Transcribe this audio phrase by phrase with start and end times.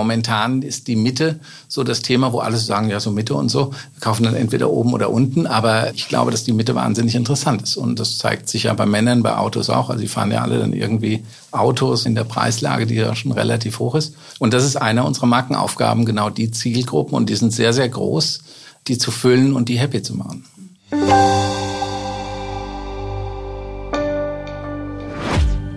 [0.00, 3.70] Momentan ist die Mitte so das Thema, wo alle sagen, ja, so Mitte und so.
[3.70, 5.46] Wir kaufen dann entweder oben oder unten.
[5.46, 7.76] Aber ich glaube, dass die Mitte wahnsinnig interessant ist.
[7.76, 9.90] Und das zeigt sich ja bei Männern, bei Autos auch.
[9.90, 13.78] Also die fahren ja alle dann irgendwie Autos in der Preislage, die ja schon relativ
[13.78, 14.14] hoch ist.
[14.38, 17.14] Und das ist eine unserer Markenaufgaben, genau die Zielgruppen.
[17.14, 18.40] Und die sind sehr, sehr groß,
[18.88, 20.46] die zu füllen und die happy zu machen.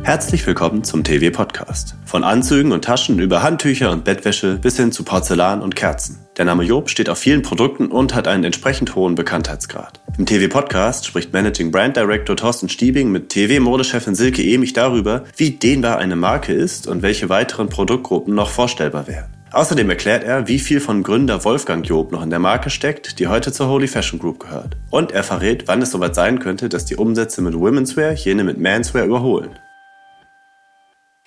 [0.04, 1.96] Herzlich willkommen zum TV Podcast.
[2.04, 6.20] Von Anzügen und Taschen über Handtücher und Bettwäsche bis hin zu Porzellan und Kerzen.
[6.36, 10.02] Der Name Job steht auf vielen Produkten und hat einen entsprechend hohen Bekanntheitsgrad.
[10.18, 15.52] Im TV Podcast spricht Managing Brand Director Thorsten Stiebing mit TV-Modechefin Silke Emich darüber, wie
[15.52, 19.32] dehnbar eine Marke ist und welche weiteren Produktgruppen noch vorstellbar wären.
[19.54, 23.28] Außerdem erklärt er, wie viel von Gründer Wolfgang Job noch in der Marke steckt, die
[23.28, 24.76] heute zur Holy Fashion Group gehört.
[24.90, 28.58] Und er verrät, wann es soweit sein könnte, dass die Umsätze mit Womenswear jene mit
[28.58, 29.52] Manswear überholen.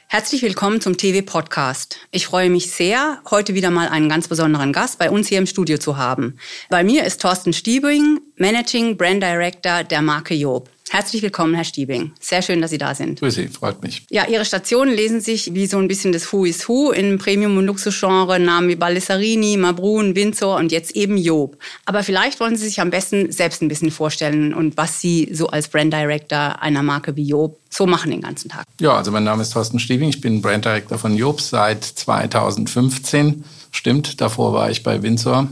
[0.09, 1.99] Herzlich willkommen zum TV Podcast.
[2.13, 5.47] Ich freue mich sehr, heute wieder mal einen ganz besonderen Gast bei uns hier im
[5.47, 6.39] Studio zu haben.
[6.71, 10.71] Bei mir ist Thorsten Stiebing, Managing Brand Director der Marke Job.
[10.97, 12.13] Herzlich willkommen, Herr Stiebing.
[12.21, 13.21] Sehr schön, dass Sie da sind.
[13.21, 14.07] Grüß Sie, freut mich.
[14.09, 17.59] Ja, Ihre Stationen lesen sich wie so ein bisschen das Who is Who im Premium-
[17.59, 21.59] und Luxusgenre, Namen wie Baldessarini, Mabrun, Windsor und jetzt eben Job.
[21.85, 25.49] Aber vielleicht wollen Sie sich am besten selbst ein bisschen vorstellen und was Sie so
[25.49, 28.65] als Brand Director einer Marke wie Job so machen den ganzen Tag.
[28.81, 33.45] Ja, also mein Name ist Thorsten Stiebing, ich bin Brand Director von Job seit 2015.
[33.71, 35.47] Stimmt, davor war ich bei Windsor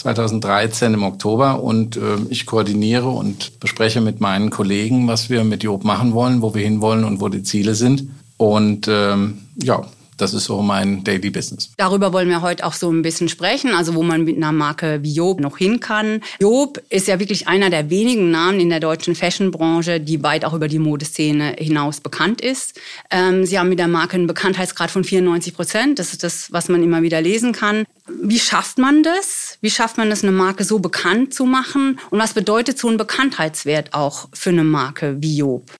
[0.00, 5.62] 2013 im Oktober und äh, ich koordiniere und bespreche mit meinen Kollegen, was wir mit
[5.62, 8.08] Job machen wollen, wo wir hinwollen und wo die Ziele sind.
[8.36, 9.82] Und ähm, ja,
[10.20, 11.70] das ist so mein Daily Business.
[11.76, 15.00] Darüber wollen wir heute auch so ein bisschen sprechen, also wo man mit einer Marke
[15.02, 16.20] wie Job noch hin kann.
[16.40, 20.52] Job ist ja wirklich einer der wenigen Namen in der deutschen Fashionbranche, die weit auch
[20.52, 22.78] über die Modeszene hinaus bekannt ist.
[23.10, 25.98] Ähm, sie haben mit der Marke einen Bekanntheitsgrad von 94 Prozent.
[25.98, 27.84] Das ist das, was man immer wieder lesen kann.
[28.22, 29.58] Wie schafft man das?
[29.60, 31.98] Wie schafft man es, eine Marke so bekannt zu machen?
[32.10, 35.70] Und was bedeutet so ein Bekanntheitswert auch für eine Marke wie Job?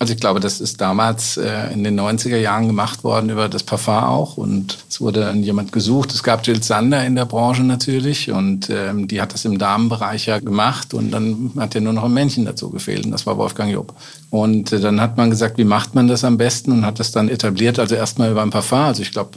[0.00, 3.62] Also ich glaube, das ist damals äh, in den 90er Jahren gemacht worden über das
[3.62, 6.14] Parfum auch und es wurde dann jemand gesucht.
[6.14, 10.24] Es gab Jill Sander in der Branche natürlich und ähm, die hat das im Damenbereich
[10.24, 13.36] ja gemacht und dann hat ja nur noch ein Männchen dazu gefehlt und das war
[13.36, 13.92] Wolfgang Job.
[14.30, 17.12] Und äh, dann hat man gesagt, wie macht man das am besten und hat das
[17.12, 18.78] dann etabliert, also erstmal über ein Parfum.
[18.78, 19.32] Also ich glaube,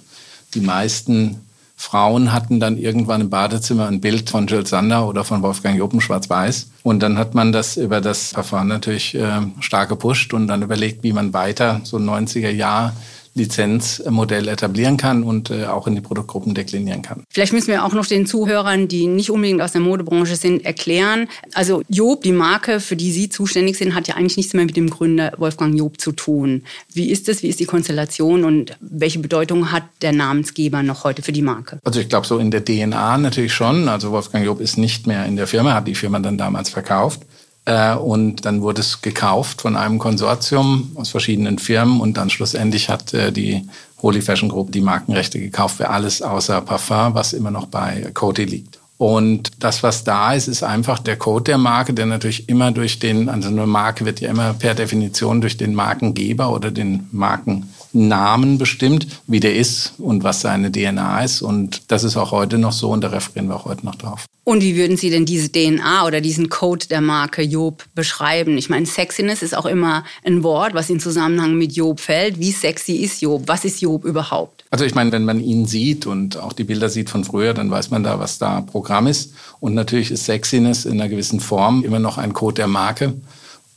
[0.53, 1.41] die meisten
[1.83, 5.99] Frauen hatten dann irgendwann im Badezimmer ein Bild von Jill Sander oder von Wolfgang Joppen
[5.99, 6.69] schwarz-weiß.
[6.81, 11.03] Und dann hat man das über das Verfahren natürlich äh, stark gepusht und dann überlegt,
[11.03, 12.93] wie man weiter so 90er Jahr
[13.35, 17.23] Lizenzmodell etablieren kann und äh, auch in die Produktgruppen deklinieren kann.
[17.29, 21.27] Vielleicht müssen wir auch noch den Zuhörern, die nicht unbedingt aus der Modebranche sind, erklären.
[21.53, 24.77] Also Job, die Marke, für die Sie zuständig sind, hat ja eigentlich nichts mehr mit
[24.77, 26.63] dem Gründer Wolfgang Job zu tun.
[26.93, 27.41] Wie ist es?
[27.41, 31.79] Wie ist die Konstellation und welche Bedeutung hat der Namensgeber noch heute für die Marke?
[31.83, 33.89] Also ich glaube so in der DNA natürlich schon.
[33.89, 37.21] Also Wolfgang Job ist nicht mehr in der Firma, hat die Firma dann damals verkauft.
[37.65, 42.89] Äh, und dann wurde es gekauft von einem Konsortium aus verschiedenen Firmen und dann schlussendlich
[42.89, 43.67] hat äh, die
[44.01, 48.43] Holy Fashion Group die Markenrechte gekauft für alles außer Parfum, was immer noch bei Coty
[48.43, 48.79] liegt.
[48.97, 52.99] Und das, was da ist, ist einfach der Code der Marke, der natürlich immer durch
[52.99, 58.57] den, also eine Marke wird ja immer per Definition durch den Markengeber oder den Markennamen
[58.57, 61.41] bestimmt, wie der ist und was seine DNA ist.
[61.41, 64.25] Und das ist auch heute noch so und da referieren wir auch heute noch drauf.
[64.45, 68.57] Und wie würden Sie denn diese DNA oder diesen Code der Marke Job beschreiben?
[68.57, 72.39] Ich meine, Sexiness ist auch immer ein Wort, was in Zusammenhang mit Job fällt.
[72.39, 73.43] Wie sexy ist Job?
[73.45, 74.65] Was ist Job überhaupt?
[74.69, 77.71] Also ich meine, wenn man ihn sieht und auch die Bilder sieht von früher, dann
[77.71, 79.33] weiß man da, was da Programm ist.
[79.61, 83.13] Und natürlich ist Sexiness in einer gewissen Form immer noch ein Code der Marke.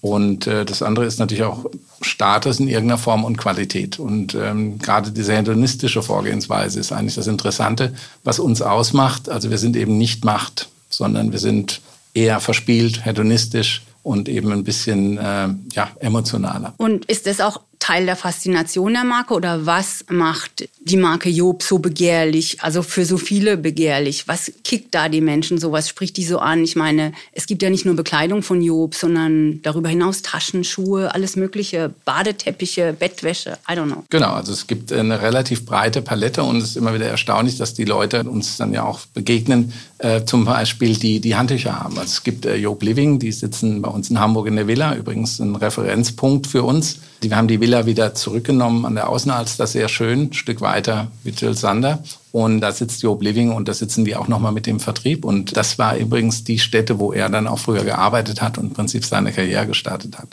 [0.00, 1.66] Und äh, das andere ist natürlich auch
[2.00, 3.98] Status in irgendeiner Form und Qualität.
[3.98, 9.28] Und ähm, gerade diese hedonistische Vorgehensweise ist eigentlich das Interessante, was uns ausmacht.
[9.28, 11.80] Also wir sind eben nicht Macht, sondern wir sind
[12.14, 16.74] eher verspielt, hedonistisch und eben ein bisschen äh, ja, emotionaler.
[16.76, 21.62] Und ist das auch Teil der Faszination der Marke oder was macht die Marke Job
[21.62, 24.28] so begehrlich, also für so viele begehrlich?
[24.28, 25.72] Was kickt da die Menschen so?
[25.72, 26.64] Was spricht die so an?
[26.64, 31.14] Ich meine, es gibt ja nicht nur Bekleidung von Job, sondern darüber hinaus Taschen, Schuhe,
[31.14, 34.04] alles Mögliche, Badeteppiche, Bettwäsche, I don't know.
[34.10, 37.74] Genau, also es gibt eine relativ breite Palette und es ist immer wieder erstaunlich, dass
[37.74, 41.98] die Leute uns dann ja auch begegnen, äh, zum Beispiel die, die Handtücher haben.
[41.98, 44.94] Also es gibt äh, Job Living, die sitzen bei uns in Hamburg in der Villa,
[44.94, 46.98] übrigens ein Referenzpunkt für uns.
[47.22, 51.10] Die, wir haben die Villa wieder zurückgenommen an der Außenalster, sehr schön, ein Stück weiter
[51.24, 52.02] wie Jill Sander.
[52.32, 55.24] Und da sitzt Job Living und da sitzen die auch nochmal mit dem Vertrieb.
[55.24, 58.72] Und das war übrigens die Stätte, wo er dann auch früher gearbeitet hat und im
[58.74, 60.28] Prinzip seine Karriere gestartet hat.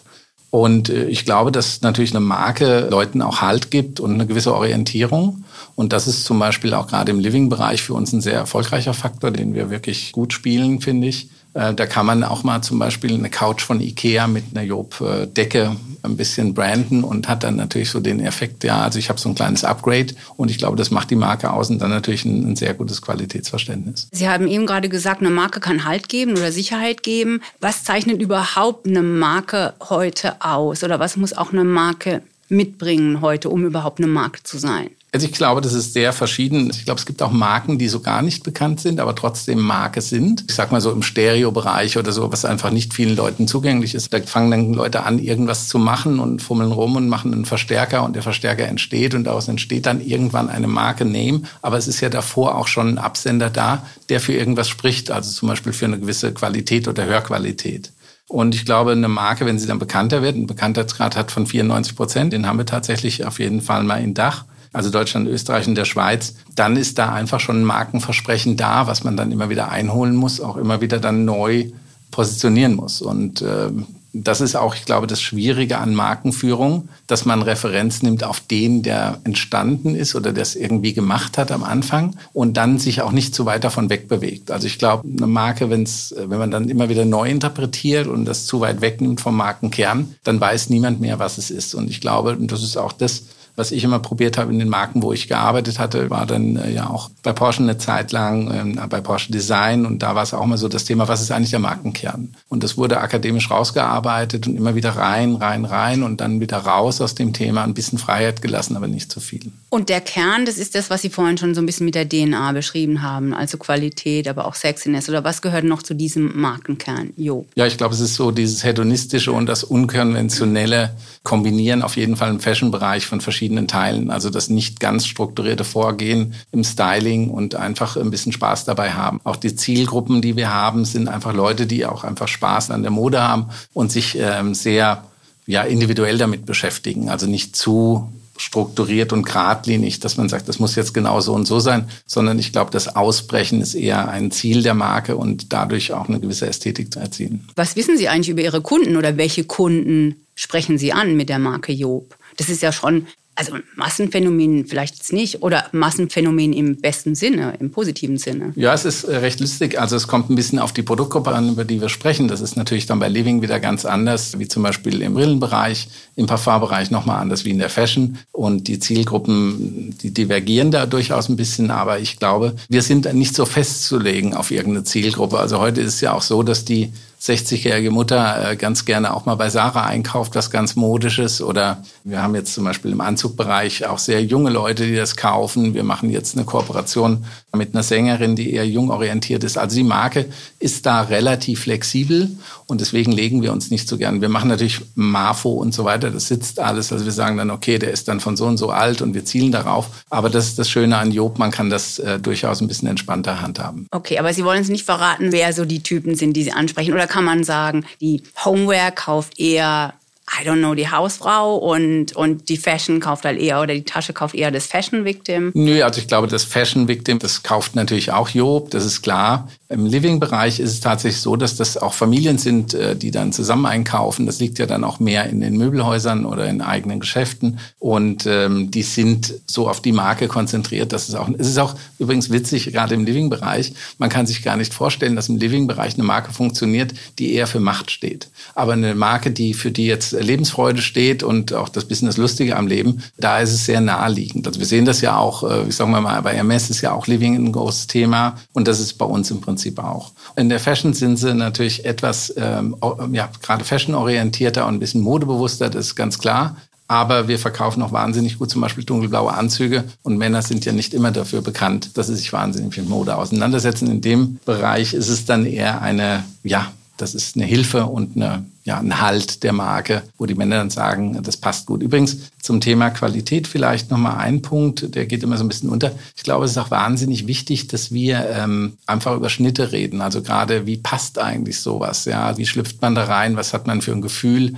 [0.54, 4.54] Und äh, ich glaube, dass natürlich eine Marke Leuten auch Halt gibt und eine gewisse
[4.54, 5.46] Orientierung.
[5.74, 9.32] Und das ist zum Beispiel auch gerade im Living-Bereich für uns ein sehr erfolgreicher Faktor,
[9.32, 11.30] den wir wirklich gut spielen, finde ich.
[11.54, 15.76] Äh, da kann man auch mal zum Beispiel eine Couch von Ikea mit einer Job-Decke
[16.04, 19.30] ein bisschen branden und hat dann natürlich so den Effekt, ja, also ich habe so
[19.30, 22.52] ein kleines Upgrade und ich glaube, das macht die Marke aus und dann natürlich ein,
[22.52, 24.10] ein sehr gutes Qualitätsverständnis.
[24.12, 27.42] Sie haben eben gerade gesagt, eine Marke kann Halt geben oder Sicherheit geben.
[27.60, 33.50] Was zeichnet überhaupt eine Marke heute aus oder was muss auch eine Marke mitbringen heute,
[33.50, 34.90] um überhaupt eine Marke zu sein?
[35.14, 36.72] Also ich glaube, das ist sehr verschieden.
[36.72, 40.02] Ich glaube, es gibt auch Marken, die so gar nicht bekannt sind, aber trotzdem Marke
[40.02, 40.44] sind.
[40.50, 44.12] Ich sag mal so im Stereo-Bereich oder so, was einfach nicht vielen Leuten zugänglich ist.
[44.12, 48.04] Da fangen dann Leute an, irgendwas zu machen und fummeln rum und machen einen Verstärker
[48.04, 51.44] und der Verstärker entsteht und daraus entsteht dann irgendwann eine Marke Name.
[51.62, 55.32] Aber es ist ja davor auch schon ein Absender da, der für irgendwas spricht, also
[55.32, 57.92] zum Beispiel für eine gewisse Qualität oder Hörqualität.
[58.28, 61.96] Und ich glaube, eine Marke, wenn sie dann bekannter wird, ein Bekanntheitsgrad hat von 94
[61.96, 65.76] Prozent, den haben wir tatsächlich auf jeden Fall mal in Dach also Deutschland, Österreich und
[65.76, 69.70] der Schweiz, dann ist da einfach schon ein Markenversprechen da, was man dann immer wieder
[69.70, 71.70] einholen muss, auch immer wieder dann neu
[72.12, 73.02] positionieren muss.
[73.02, 73.70] Und äh,
[74.16, 78.84] das ist auch, ich glaube, das Schwierige an Markenführung, dass man Referenz nimmt auf den,
[78.84, 83.12] der entstanden ist oder der es irgendwie gemacht hat am Anfang und dann sich auch
[83.12, 84.52] nicht zu weit davon wegbewegt.
[84.52, 88.46] Also ich glaube, eine Marke, wenn's, wenn man dann immer wieder neu interpretiert und das
[88.46, 91.74] zu weit wegnimmt vom Markenkern, dann weiß niemand mehr, was es ist.
[91.74, 93.24] Und ich glaube, und das ist auch das,
[93.56, 96.72] was ich immer probiert habe in den Marken, wo ich gearbeitet hatte, war dann äh,
[96.72, 100.34] ja auch bei Porsche eine Zeit lang, ähm, bei Porsche Design und da war es
[100.34, 102.36] auch immer so das Thema, was ist eigentlich der Markenkern?
[102.50, 107.02] Und das wurde akademisch rausgearbeitet und immer wieder rein, rein, rein und dann wieder raus
[107.02, 109.52] aus dem Thema, ein bisschen Freiheit gelassen, aber nicht zu viel.
[109.74, 112.08] Und der Kern, das ist das, was Sie vorhin schon so ein bisschen mit der
[112.08, 117.10] DNA beschrieben haben, also Qualität, aber auch Sexiness oder was gehört noch zu diesem Markenkern?
[117.18, 117.48] Jo.
[117.56, 122.30] Ja, ich glaube, es ist so dieses hedonistische und das unkonventionelle Kombinieren auf jeden Fall
[122.30, 124.12] im Fashion-Bereich von verschiedenen Teilen.
[124.12, 129.22] Also das nicht ganz strukturierte Vorgehen im Styling und einfach ein bisschen Spaß dabei haben.
[129.24, 132.92] Auch die Zielgruppen, die wir haben, sind einfach Leute, die auch einfach Spaß an der
[132.92, 135.04] Mode haben und sich ähm, sehr
[135.48, 137.10] ja, individuell damit beschäftigen.
[137.10, 141.46] Also nicht zu strukturiert und geradlinig, dass man sagt, das muss jetzt genau so und
[141.46, 145.94] so sein, sondern ich glaube, das Ausbrechen ist eher ein Ziel der Marke und dadurch
[145.94, 147.48] auch eine gewisse Ästhetik zu erzielen.
[147.56, 151.40] Was wissen Sie eigentlich über Ihre Kunden oder welche Kunden sprechen Sie an mit der
[151.40, 152.16] Marke Job?
[152.38, 157.72] Das ist ja schon also Massenphänomen vielleicht jetzt nicht oder Massenphänomen im besten Sinne, im
[157.72, 158.54] positiven Sinne.
[158.56, 159.80] Ja, es ist äh, recht lustig.
[159.80, 162.28] Also es kommt ein bisschen auf die Produktgruppe an, über die wir sprechen.
[162.28, 166.28] Das ist natürlich dann bei Living wieder ganz anders, wie zum Beispiel im Brillenbereich, im
[166.28, 168.20] Parfumbereich nochmal anders wie in der Fashion.
[168.32, 171.72] Und die Zielgruppen, die divergieren da durchaus ein bisschen.
[171.72, 175.40] Aber ich glaube, wir sind nicht so festzulegen auf irgendeine Zielgruppe.
[175.40, 176.94] Also heute ist es ja auch so, dass die
[177.24, 181.42] 60-jährige Mutter äh, ganz gerne auch mal bei Sarah einkauft, was ganz modisches.
[181.42, 185.74] Oder wir haben jetzt zum Beispiel im Anzugbereich auch sehr junge Leute, die das kaufen.
[185.74, 187.24] Wir machen jetzt eine Kooperation
[187.56, 189.58] mit einer Sängerin, die eher jung orientiert ist.
[189.58, 190.26] Also die Marke
[190.60, 192.30] ist da relativ flexibel
[192.66, 194.20] und deswegen legen wir uns nicht so gern.
[194.20, 196.12] Wir machen natürlich Marfo und so weiter.
[196.12, 196.92] Das sitzt alles.
[196.92, 199.24] Also wir sagen dann, okay, der ist dann von so und so alt und wir
[199.24, 200.04] zielen darauf.
[200.10, 201.40] Aber das ist das Schöne an Job.
[201.40, 203.88] Man kann das äh, durchaus ein bisschen entspannter handhaben.
[203.92, 206.94] Okay, aber Sie wollen uns nicht verraten, wer so die Typen sind, die Sie ansprechen.
[206.94, 209.94] Oder kann man sagen, die Homeware kauft eher
[210.32, 214.14] I don't know, die Hausfrau und, und die Fashion kauft halt eher oder die Tasche
[214.14, 215.52] kauft eher das Fashion Victim?
[215.54, 219.50] Nö, also ich glaube, das Fashion Victim, das kauft natürlich auch Job, das ist klar.
[219.68, 223.66] Im Living-Bereich ist es tatsächlich so, dass das auch Familien sind, äh, die dann zusammen
[223.66, 224.26] einkaufen.
[224.26, 227.60] Das liegt ja dann auch mehr in den Möbelhäusern oder in eigenen Geschäften.
[227.80, 230.94] Und ähm, die sind so auf die Marke konzentriert.
[230.94, 233.74] Das ist auch, es ist auch übrigens witzig, gerade im Living-Bereich.
[233.98, 237.60] Man kann sich gar nicht vorstellen, dass im Living-Bereich eine Marke funktioniert, die eher für
[237.60, 238.30] Macht steht.
[238.54, 242.56] Aber eine Marke, die für die jetzt Lebensfreude steht und auch das bisschen das Lustige
[242.56, 244.48] am Leben, da ist es sehr naheliegend.
[244.48, 247.08] Also wir sehen das ja auch, äh, ich sage mal, bei MS ist ja auch
[247.08, 250.12] Living ein großes Thema und das ist bei uns im Prinzip auch.
[250.36, 252.76] In der Fashion sind sie natürlich etwas, ähm,
[253.12, 256.56] ja, gerade fashionorientierter und ein bisschen modebewusster, das ist ganz klar.
[256.88, 259.86] Aber wir verkaufen auch wahnsinnig gut zum Beispiel dunkelblaue Anzüge.
[260.04, 263.90] Und Männer sind ja nicht immer dafür bekannt, dass sie sich wahnsinnig mit Mode auseinandersetzen.
[263.90, 268.46] In dem Bereich ist es dann eher eine, ja, das ist eine Hilfe und eine,
[268.66, 271.82] ja, ein Halt der Marke, wo die Männer dann sagen, das passt gut.
[271.82, 275.92] Übrigens zum Thema Qualität vielleicht nochmal ein Punkt, der geht immer so ein bisschen unter.
[276.16, 280.02] Ich glaube, es ist auch wahnsinnig wichtig, dass wir ähm, einfach über Schnitte reden.
[280.02, 282.06] Also gerade, wie passt eigentlich sowas?
[282.06, 283.38] Ja, wie schlüpft man da rein?
[283.38, 284.54] Was hat man für ein Gefühl?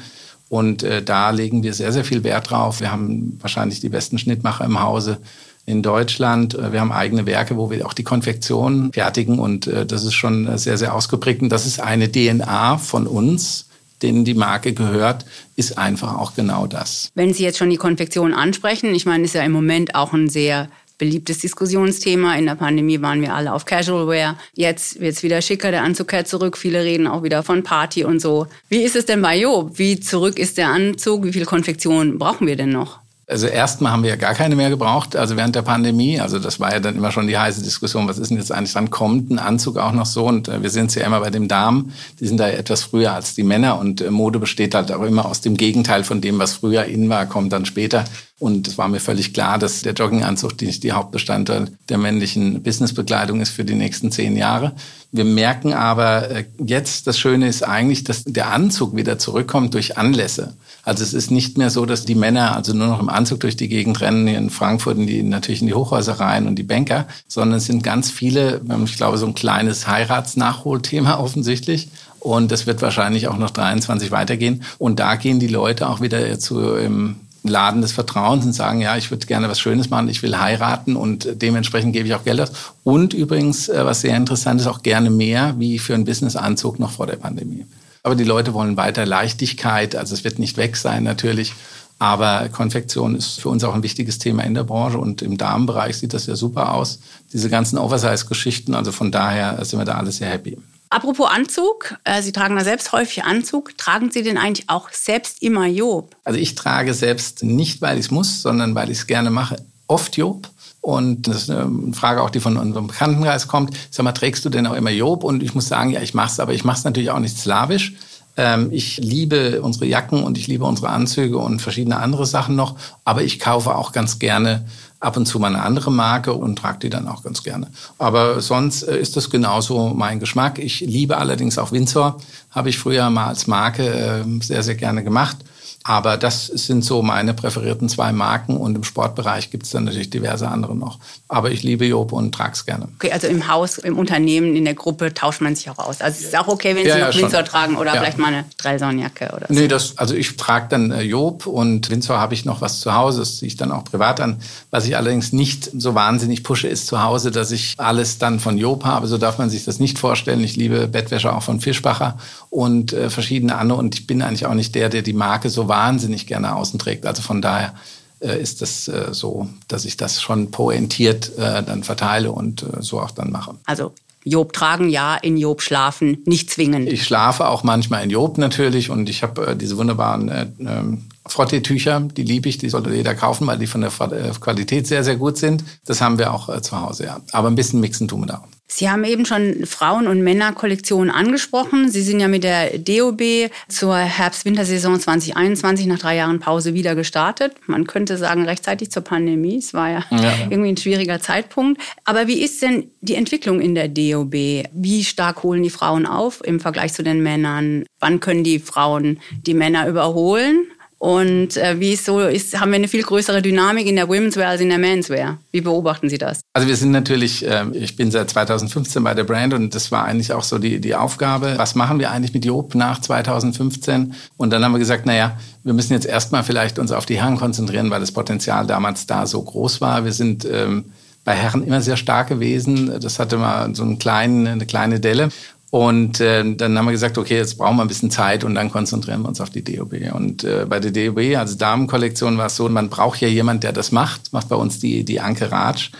[0.49, 2.81] Und äh, da legen wir sehr, sehr viel Wert drauf.
[2.81, 5.19] Wir haben wahrscheinlich die besten Schnittmacher im Hause
[5.65, 6.53] in Deutschland.
[6.53, 10.13] Äh, wir haben eigene Werke, wo wir auch die Konfektion fertigen und äh, das ist
[10.13, 11.41] schon sehr, sehr ausgeprägt.
[11.41, 13.67] Und das ist eine DNA von uns,
[14.01, 17.09] denen die Marke gehört, ist einfach auch genau das.
[17.15, 20.29] Wenn Sie jetzt schon die Konfektion ansprechen, ich meine, ist ja im Moment auch ein
[20.29, 22.35] sehr beliebtes Diskussionsthema.
[22.35, 24.37] In der Pandemie waren wir alle auf Casual Wear.
[24.53, 26.57] Jetzt wird es wieder schicker, der Anzug kehrt zurück.
[26.57, 28.47] Viele reden auch wieder von Party und so.
[28.69, 29.71] Wie ist es denn bei Job?
[29.75, 31.25] Wie zurück ist der Anzug?
[31.25, 32.99] Wie viel Konfektion brauchen wir denn noch?
[33.27, 36.19] Also erstmal haben wir ja gar keine mehr gebraucht, also während der Pandemie.
[36.19, 38.73] Also das war ja dann immer schon die heiße Diskussion, was ist denn jetzt eigentlich
[38.73, 40.25] dann kommt ein Anzug auch noch so?
[40.27, 43.33] Und äh, wir sind ja immer bei den Damen, die sind da etwas früher als
[43.33, 46.53] die Männer und äh, Mode besteht halt auch immer aus dem Gegenteil von dem, was
[46.53, 48.05] früher in war, kommt dann später.
[48.37, 53.39] Und es war mir völlig klar, dass der Jogginganzug nicht die Hauptbestandteil der männlichen Businessbekleidung
[53.39, 54.73] ist für die nächsten zehn Jahre.
[55.13, 59.97] Wir merken aber äh, jetzt, das Schöne ist eigentlich, dass der Anzug wieder zurückkommt durch
[59.97, 60.53] Anlässe.
[60.83, 63.55] Also es ist nicht mehr so, dass die Männer also nur noch im Anzug durch
[63.55, 66.63] die Gegend rennen, hier in Frankfurt in die, natürlich in die Hochhäuser rein und die
[66.63, 71.87] Banker, sondern es sind ganz viele, ich glaube, so ein kleines Heiratsnachholthema offensichtlich.
[72.19, 74.63] Und das wird wahrscheinlich auch noch 23 weitergehen.
[74.77, 78.97] Und da gehen die Leute auch wieder zu im Laden des Vertrauens und sagen, ja,
[78.97, 82.41] ich würde gerne was Schönes machen, ich will heiraten und dementsprechend gebe ich auch Geld
[82.41, 82.51] aus.
[82.83, 86.91] Und übrigens, äh, was sehr interessant ist, auch gerne mehr wie für einen Businessanzug noch
[86.91, 87.65] vor der Pandemie.
[88.03, 89.95] Aber die Leute wollen weiter Leichtigkeit.
[89.95, 91.53] Also es wird nicht weg sein natürlich.
[91.97, 95.97] Aber Konfektion ist für uns auch ein wichtiges Thema in der Branche und im Damenbereich
[95.97, 96.99] sieht das ja super aus.
[97.33, 100.57] Diese ganzen Oversize-Geschichten, also von daher sind wir da alle sehr happy.
[100.89, 103.77] Apropos Anzug, äh, Sie tragen da selbst häufig Anzug.
[103.77, 106.15] Tragen Sie den eigentlich auch selbst immer Job?
[106.23, 109.57] Also ich trage selbst nicht, weil ich es muss, sondern weil ich es gerne mache,
[109.87, 110.49] oft Job.
[110.81, 113.75] Und das ist eine Frage auch, die von unserem Bekanntenkreis kommt.
[113.89, 115.23] Sag mal, trägst du denn auch immer Job?
[115.23, 117.93] Und ich muss sagen, ja, ich mach's, aber ich mach's natürlich auch nicht slawisch.
[118.37, 122.75] Ähm, ich liebe unsere Jacken und ich liebe unsere Anzüge und verschiedene andere Sachen noch.
[123.03, 124.65] Aber ich kaufe auch ganz gerne
[125.05, 127.67] ab und zu mal eine andere Marke und trage die dann auch ganz gerne.
[127.97, 130.59] Aber sonst äh, ist das genauso mein Geschmack.
[130.59, 132.19] Ich liebe allerdings auch Windsor.
[132.51, 135.37] Habe ich früher mal als Marke äh, sehr, sehr gerne gemacht.
[135.87, 140.09] Aber das sind so meine präferierten zwei Marken und im Sportbereich gibt es dann natürlich
[140.09, 140.97] diverse andere noch.
[141.27, 142.87] Aber ich liebe Job und trage es gerne.
[142.95, 146.01] Okay, also im Haus, im Unternehmen, in der Gruppe tauscht man sich auch aus.
[146.01, 147.99] Also es ist auch okay, wenn Sie ja, noch ja, Windsor tragen oder ja.
[147.99, 149.53] vielleicht mal eine Dreilsaunjacke oder so.
[149.53, 152.95] Nee, das, also ich trage dann äh, Job und Windsor habe ich noch was zu
[152.95, 154.41] Hause, das ziehe ich dann auch privat an.
[154.71, 158.57] Was ich allerdings nicht so wahnsinnig pushe, ist zu Hause, dass ich alles dann von
[158.57, 159.05] Job habe.
[159.05, 160.43] So darf man sich das nicht vorstellen.
[160.43, 162.17] Ich liebe Bettwäsche auch von Fischbacher
[162.49, 165.67] und äh, verschiedene andere und ich bin eigentlich auch nicht der, der die Marke so
[165.75, 167.05] wahnsinnig gerne außen trägt.
[167.05, 167.73] Also von daher
[168.19, 173.01] äh, ist es äh, so, dass ich das schon pointiert äh, dann verteile und so
[173.01, 173.55] auch dann mache.
[173.65, 176.87] Also Job tragen, ja, in Job schlafen, nicht zwingen.
[176.87, 182.01] Ich schlafe auch manchmal in Job natürlich und ich habe diese wunderbaren äh, ähm, Frotteetücher,
[182.01, 183.91] die liebe ich, die sollte jeder kaufen, weil die von der
[184.39, 185.63] Qualität sehr, sehr gut sind.
[185.85, 187.21] Das haben wir auch zu Hause, ja.
[187.31, 188.43] Aber ein bisschen mixen tun wir da.
[188.67, 191.89] Sie haben eben schon Frauen- und Männerkollektionen angesprochen.
[191.89, 197.53] Sie sind ja mit der DOB zur Herbst-Wintersaison 2021 nach drei Jahren Pause wieder gestartet.
[197.67, 199.57] Man könnte sagen, rechtzeitig zur Pandemie.
[199.57, 201.79] Es war ja, ja, irgendwie ein schwieriger Zeitpunkt.
[202.05, 204.33] Aber wie ist denn die Entwicklung in der DOB?
[204.33, 207.85] Wie stark holen die Frauen auf im Vergleich zu den Männern?
[207.99, 210.65] Wann können die Frauen die Männer überholen?
[211.05, 214.49] Und äh, wie es so ist, haben wir eine viel größere Dynamik in der Womenswear
[214.49, 215.37] als in der Menswear.
[215.51, 216.41] Wie beobachten Sie das?
[216.53, 220.05] Also wir sind natürlich, äh, ich bin seit 2015 bei der Brand und das war
[220.05, 221.53] eigentlich auch so die, die Aufgabe.
[221.57, 224.15] Was machen wir eigentlich mit Job nach 2015?
[224.37, 227.37] Und dann haben wir gesagt, naja, wir müssen jetzt erstmal vielleicht uns auf die Herren
[227.37, 230.05] konzentrieren, weil das Potenzial damals da so groß war.
[230.05, 230.85] Wir sind ähm,
[231.23, 232.99] bei Herren immer sehr stark gewesen.
[232.99, 235.29] Das hatte mal so einen kleinen, eine kleine Delle.
[235.75, 238.71] Und äh, dann haben wir gesagt, okay, jetzt brauchen wir ein bisschen Zeit und dann
[238.71, 239.93] konzentrieren wir uns auf die DOB.
[240.13, 243.73] Und äh, bei der DOB, also Damenkollektion, war es so, man braucht ja jemand, der
[243.73, 244.31] das macht.
[244.31, 245.91] Macht bei uns die, die Anke Ratsch.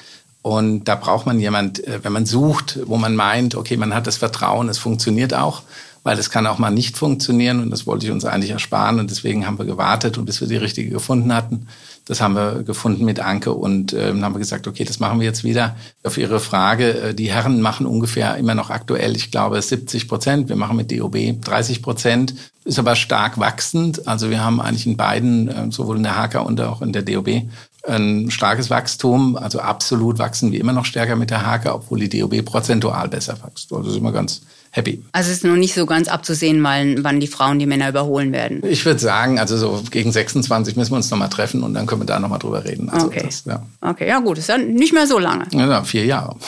[0.41, 4.07] Und da braucht man jemand, äh, wenn man sucht, wo man meint, okay, man hat
[4.07, 5.63] das Vertrauen, es funktioniert auch,
[6.03, 9.09] weil es kann auch mal nicht funktionieren und das wollte ich uns eigentlich ersparen und
[9.09, 11.67] deswegen haben wir gewartet und bis wir die richtige gefunden hatten.
[12.05, 15.25] Das haben wir gefunden mit Anke und äh, haben wir gesagt, okay, das machen wir
[15.25, 15.75] jetzt wieder.
[16.03, 20.49] Auf Ihre Frage, äh, die Herren machen ungefähr immer noch aktuell, ich glaube, 70 Prozent.
[20.49, 24.07] Wir machen mit DOB 30 Prozent, ist aber stark wachsend.
[24.07, 27.01] Also wir haben eigentlich in beiden, äh, sowohl in der HK und auch in der
[27.01, 27.41] DOB,
[27.87, 29.35] ein starkes Wachstum.
[29.35, 33.37] Also absolut wachsen wir immer noch stärker mit der HK, obwohl die DOB prozentual besser
[33.43, 33.71] wächst.
[33.71, 34.41] Also ist immer ganz
[34.75, 35.01] happy.
[35.11, 38.61] Also es ist noch nicht so ganz abzusehen, wann die Frauen die Männer überholen werden.
[38.67, 42.01] Ich würde sagen, also so gegen 26 müssen wir uns nochmal treffen und dann können
[42.01, 42.89] wir da nochmal drüber reden.
[42.89, 43.21] Also okay.
[43.23, 43.65] Das, ja.
[43.81, 45.45] okay, ja gut, ist ja nicht mehr so lange.
[45.51, 46.35] Ja, vier Jahre.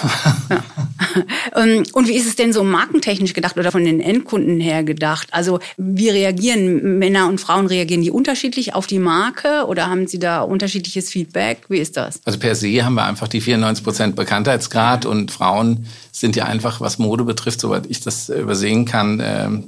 [0.50, 0.64] Ja.
[1.56, 5.30] Ähm, und wie ist es denn so markentechnisch gedacht oder von den Endkunden her gedacht?
[5.32, 10.20] Also wie reagieren Männer und Frauen, reagieren die unterschiedlich auf die Marke oder haben sie
[10.20, 11.27] da unterschiedliches Feedback?
[11.70, 12.20] Wie ist das?
[12.26, 16.82] Also per se haben wir einfach die 94 Prozent Bekanntheitsgrad und Frauen sind ja einfach,
[16.82, 19.66] was Mode betrifft, soweit ich das übersehen kann, ähm,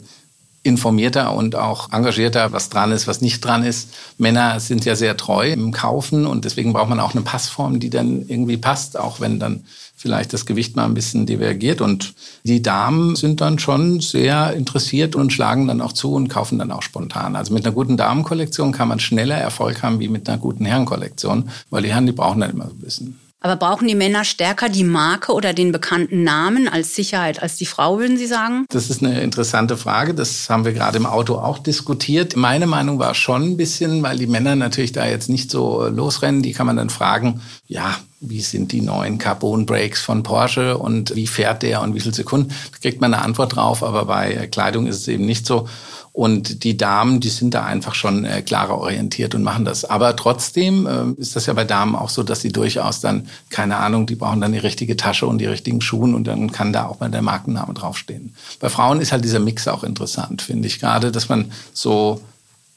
[0.64, 3.90] informierter und auch engagierter, was dran ist, was nicht dran ist.
[4.18, 7.90] Männer sind ja sehr treu im Kaufen und deswegen braucht man auch eine Passform, die
[7.90, 9.64] dann irgendwie passt, auch wenn dann
[9.96, 11.80] vielleicht das Gewicht mal ein bisschen divergiert.
[11.82, 12.14] Und
[12.44, 16.72] die Damen sind dann schon sehr interessiert und schlagen dann auch zu und kaufen dann
[16.72, 17.36] auch spontan.
[17.36, 21.50] Also mit einer guten Damenkollektion kann man schneller Erfolg haben wie mit einer guten Herrenkollektion,
[21.70, 23.29] weil die Herren, die brauchen dann immer so ein bisschen.
[23.42, 27.66] Aber brauchen die Männer stärker die Marke oder den bekannten Namen als Sicherheit als die
[27.66, 28.66] Frau, würden Sie sagen?
[28.70, 30.14] Das ist eine interessante Frage.
[30.14, 32.36] Das haben wir gerade im Auto auch diskutiert.
[32.36, 36.42] Meine Meinung war schon ein bisschen, weil die Männer natürlich da jetzt nicht so losrennen.
[36.42, 41.16] Die kann man dann fragen, ja, wie sind die neuen Carbon Brakes von Porsche und
[41.16, 42.50] wie fährt der und wie viele Sekunden?
[42.50, 45.68] Da kriegt man eine Antwort drauf, aber bei Kleidung ist es eben nicht so.
[46.12, 49.86] Und die Damen, die sind da einfach schon äh, klarer orientiert und machen das.
[49.86, 53.78] Aber trotzdem äh, ist das ja bei Damen auch so, dass sie durchaus dann, keine
[53.78, 56.88] Ahnung, die brauchen dann die richtige Tasche und die richtigen Schuhe und dann kann da
[56.88, 58.36] auch mal der Markenname draufstehen.
[58.60, 60.80] Bei Frauen ist halt dieser Mix auch interessant, finde ich.
[60.80, 62.20] Gerade, dass man so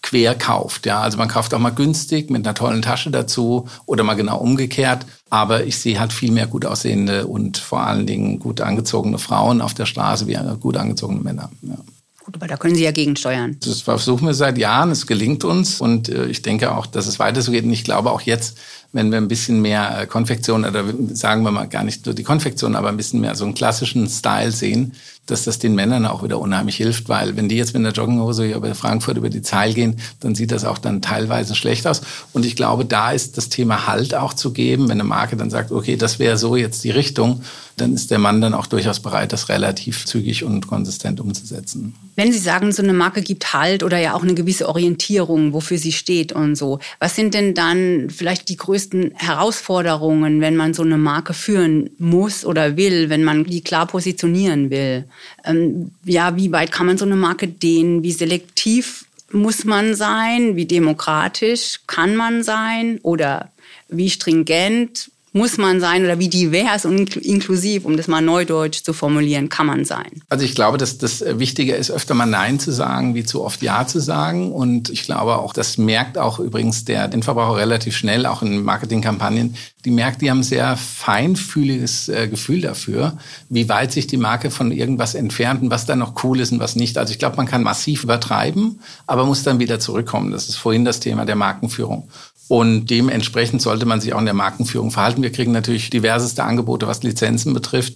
[0.02, 0.84] quer kauft.
[0.86, 4.38] Ja, also man kauft auch mal günstig mit einer tollen Tasche dazu oder mal genau
[4.38, 5.06] umgekehrt.
[5.30, 9.60] Aber ich sehe halt viel mehr gut aussehende und vor allen Dingen gut angezogene Frauen
[9.60, 11.50] auf der Straße wie gut angezogene Männer.
[11.62, 11.78] Ja.
[12.24, 13.56] Gut, aber da können Sie ja gegensteuern.
[13.64, 14.90] Das versuchen wir seit Jahren.
[14.90, 15.80] Es gelingt uns.
[15.80, 17.64] Und äh, ich denke auch, dass es weiter so geht.
[17.64, 18.58] Und ich glaube auch jetzt,
[18.92, 22.24] wenn wir ein bisschen mehr äh, Konfektion oder sagen wir mal gar nicht nur die
[22.24, 24.92] Konfektion, aber ein bisschen mehr so einen klassischen Style sehen,
[25.26, 28.44] dass das den Männern auch wieder unheimlich hilft, weil wenn die jetzt mit einer Jogginghose
[28.44, 32.02] hier über Frankfurt über die Zeil gehen, dann sieht das auch dann teilweise schlecht aus.
[32.32, 35.48] Und ich glaube, da ist das Thema Halt auch zu geben, wenn eine Marke dann
[35.48, 37.42] sagt, okay, das wäre so jetzt die Richtung,
[37.76, 41.94] dann ist der Mann dann auch durchaus bereit, das relativ zügig und konsistent umzusetzen.
[42.16, 45.78] Wenn Sie sagen, so eine Marke gibt Halt oder ja auch eine gewisse Orientierung, wofür
[45.78, 48.81] sie steht und so, was sind denn dann vielleicht die größten
[49.14, 54.70] Herausforderungen, wenn man so eine Marke führen muss oder will, wenn man die klar positionieren
[54.70, 55.04] will?
[55.44, 58.02] Ähm, ja, wie weit kann man so eine Marke dehnen?
[58.02, 60.56] Wie selektiv muss man sein?
[60.56, 62.98] Wie demokratisch kann man sein?
[63.02, 63.50] Oder
[63.88, 68.92] wie stringent muss man sein oder wie divers und inklusiv, um das mal neudeutsch zu
[68.92, 70.22] formulieren, kann man sein?
[70.28, 73.62] Also ich glaube, dass das Wichtige ist, öfter mal Nein zu sagen, wie zu oft
[73.62, 74.52] Ja zu sagen.
[74.52, 79.56] Und ich glaube auch, das merkt auch übrigens der Endverbraucher relativ schnell, auch in Marketingkampagnen.
[79.84, 83.18] Die merkt, die haben ein sehr feinfühliges äh, Gefühl dafür,
[83.48, 86.60] wie weit sich die Marke von irgendwas entfernt und was da noch cool ist und
[86.60, 86.98] was nicht.
[86.98, 90.30] Also ich glaube, man kann massiv übertreiben, aber muss dann wieder zurückkommen.
[90.30, 92.08] Das ist vorhin das Thema der Markenführung.
[92.48, 95.22] Und dementsprechend sollte man sich auch in der Markenführung verhalten.
[95.22, 97.94] Wir kriegen natürlich diverseste Angebote, was Lizenzen betrifft.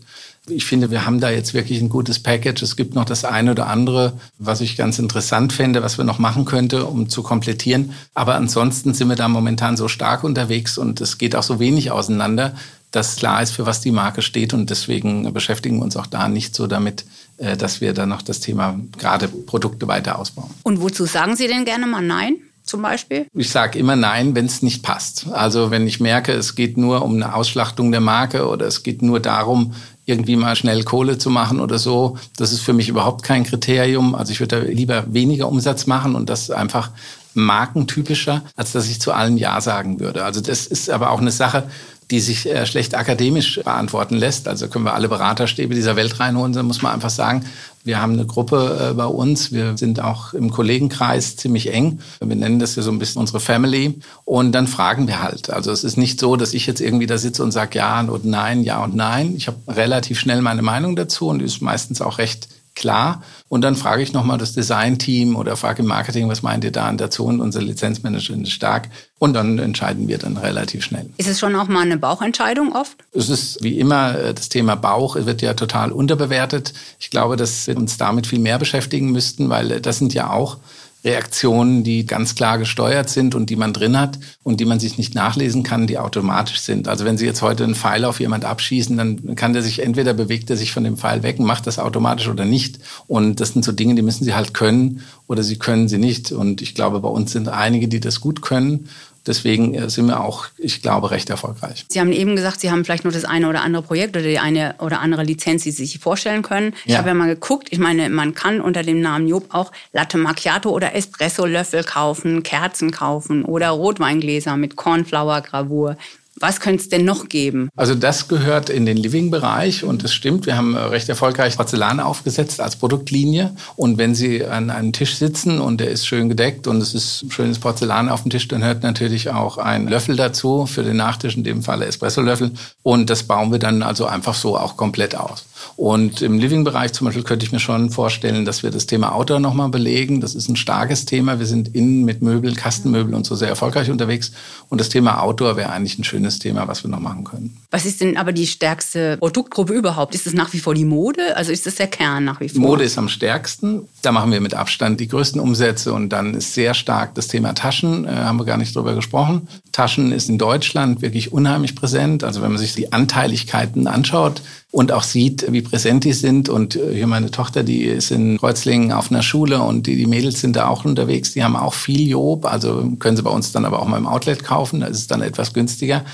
[0.49, 2.63] Ich finde, wir haben da jetzt wirklich ein gutes Package.
[2.63, 6.21] Es gibt noch das eine oder andere, was ich ganz interessant fände, was wir noch
[6.21, 7.93] machen könnte, um zu komplettieren.
[8.15, 11.91] Aber ansonsten sind wir da momentan so stark unterwegs und es geht auch so wenig
[11.91, 12.55] auseinander,
[12.93, 14.55] dass klar ist, für was die Marke steht.
[14.55, 17.05] Und deswegen beschäftigen wir uns auch da nicht so damit,
[17.39, 20.51] äh, dass wir da noch das Thema gerade Produkte weiter ausbauen.
[20.63, 22.37] Und wozu sagen Sie denn gerne mal Nein?
[22.67, 23.27] Zum Beispiel?
[23.33, 25.29] Ich sage immer nein, wenn es nicht passt.
[25.33, 29.03] Also wenn ich merke, es geht nur um eine Ausschlachtung der Marke oder es geht
[29.03, 29.73] nur darum,
[30.05, 34.15] irgendwie mal schnell Kohle zu machen oder so, das ist für mich überhaupt kein Kriterium.
[34.15, 36.91] Also ich würde lieber weniger Umsatz machen und das einfach
[37.35, 40.25] markentypischer, als dass ich zu allen Ja sagen würde.
[40.25, 41.65] Also das ist aber auch eine Sache,
[42.11, 44.49] die sich äh, schlecht akademisch beantworten lässt.
[44.49, 47.45] Also können wir alle Beraterstäbe dieser Welt reinholen, dann muss man einfach sagen,
[47.87, 52.01] wir haben eine Gruppe äh, bei uns, wir sind auch im Kollegenkreis ziemlich eng.
[52.21, 55.51] Wir nennen das ja so ein bisschen unsere Family und dann fragen wir halt.
[55.51, 58.25] Also es ist nicht so, dass ich jetzt irgendwie da sitze und sage ja und
[58.25, 59.35] nein, ja und nein.
[59.37, 63.23] Ich habe relativ schnell meine Meinung dazu und die ist meistens auch recht klar.
[63.49, 66.87] Und dann frage ich nochmal das Design-Team oder frage im Marketing, was meint ihr da
[66.87, 67.25] an dazu?
[67.25, 68.89] Und unser Lizenzmanager ist stark.
[69.19, 71.09] Und dann entscheiden wir dann relativ schnell.
[71.17, 72.99] Ist es schon auch mal eine Bauchentscheidung oft?
[73.13, 76.75] Es ist wie immer äh, das Thema Bauch wird ja total unterbewertet.
[77.01, 80.31] Ich glaube, dass wir uns damit viel mehr beschäftigen müssten, weil äh, das sind ja
[80.31, 80.59] auch
[81.07, 84.99] Reaktionen, die ganz klar gesteuert sind und die man drin hat und die man sich
[84.99, 86.89] nicht nachlesen kann, die automatisch sind.
[86.89, 90.15] Also wenn Sie jetzt heute einen Pfeil auf jemand abschießen, dann kann der sich entweder
[90.15, 92.81] bewegt er sich von dem Pfeil weg und macht das automatisch oder nicht.
[93.07, 96.33] Und das sind so Dinge, die müssen Sie halt können oder Sie können sie nicht.
[96.33, 98.89] Und ich glaube, bei uns sind einige, die das gut können
[99.27, 101.85] Deswegen äh, sind wir auch, ich glaube, recht erfolgreich.
[101.89, 104.39] Sie haben eben gesagt, Sie haben vielleicht nur das eine oder andere Projekt oder die
[104.39, 106.75] eine oder andere Lizenz, die Sie sich vorstellen können.
[106.85, 106.99] Ich ja.
[106.99, 110.71] habe ja mal geguckt, ich meine, man kann unter dem Namen Job auch Latte Macchiato
[110.71, 115.97] oder Espresso-Löffel kaufen, Kerzen kaufen oder Rotweingläser mit Cornflower-Gravur.
[116.39, 117.71] Was könnte es denn noch geben?
[117.77, 122.61] Also das gehört in den Living-Bereich und es stimmt, wir haben recht erfolgreich Porzellan aufgesetzt
[122.61, 123.57] als Produktlinie.
[123.77, 127.25] Und wenn Sie an einem Tisch sitzen und der ist schön gedeckt und es ist
[127.31, 131.37] schönes Porzellan auf dem Tisch, dann hört natürlich auch ein Löffel dazu für den Nachtisch,
[131.37, 132.53] in dem Fall Espresso-Löffel.
[132.83, 135.47] Und das bauen wir dann also einfach so auch komplett aus.
[135.75, 139.41] Und im Living-Bereich zum Beispiel könnte ich mir schon vorstellen, dass wir das Thema Outdoor
[139.41, 140.21] nochmal belegen.
[140.21, 141.39] Das ist ein starkes Thema.
[141.39, 144.33] Wir sind innen mit Möbeln, Kastenmöbeln und so sehr erfolgreich unterwegs.
[144.69, 147.57] Und das Thema Outdoor wäre eigentlich ein schönes Thema, was wir noch machen können.
[147.71, 150.15] Was ist denn aber die stärkste Produktgruppe überhaupt?
[150.15, 151.37] Ist es nach wie vor die Mode?
[151.37, 152.61] Also ist das der Kern nach wie vor?
[152.61, 153.83] Mode ist am stärksten.
[154.03, 155.93] Da machen wir mit Abstand die größten Umsätze.
[155.93, 158.07] Und dann ist sehr stark das Thema Taschen.
[158.07, 159.49] Äh, haben wir gar nicht drüber gesprochen.
[159.73, 162.25] Taschen ist in Deutschland wirklich unheimlich präsent.
[162.25, 164.43] Also wenn man sich die Anteiligkeiten anschaut,
[164.77, 166.49] und auch sieht, wie präsent die sind.
[166.49, 170.07] Und äh, hier meine Tochter, die ist in Kreuzlingen auf einer Schule und die, die
[170.07, 171.33] Mädels sind da auch unterwegs.
[171.33, 172.45] Die haben auch viel Job.
[172.45, 174.81] Also können sie bei uns dann aber auch mal im Outlet kaufen.
[174.81, 176.05] Da ist es dann etwas günstiger.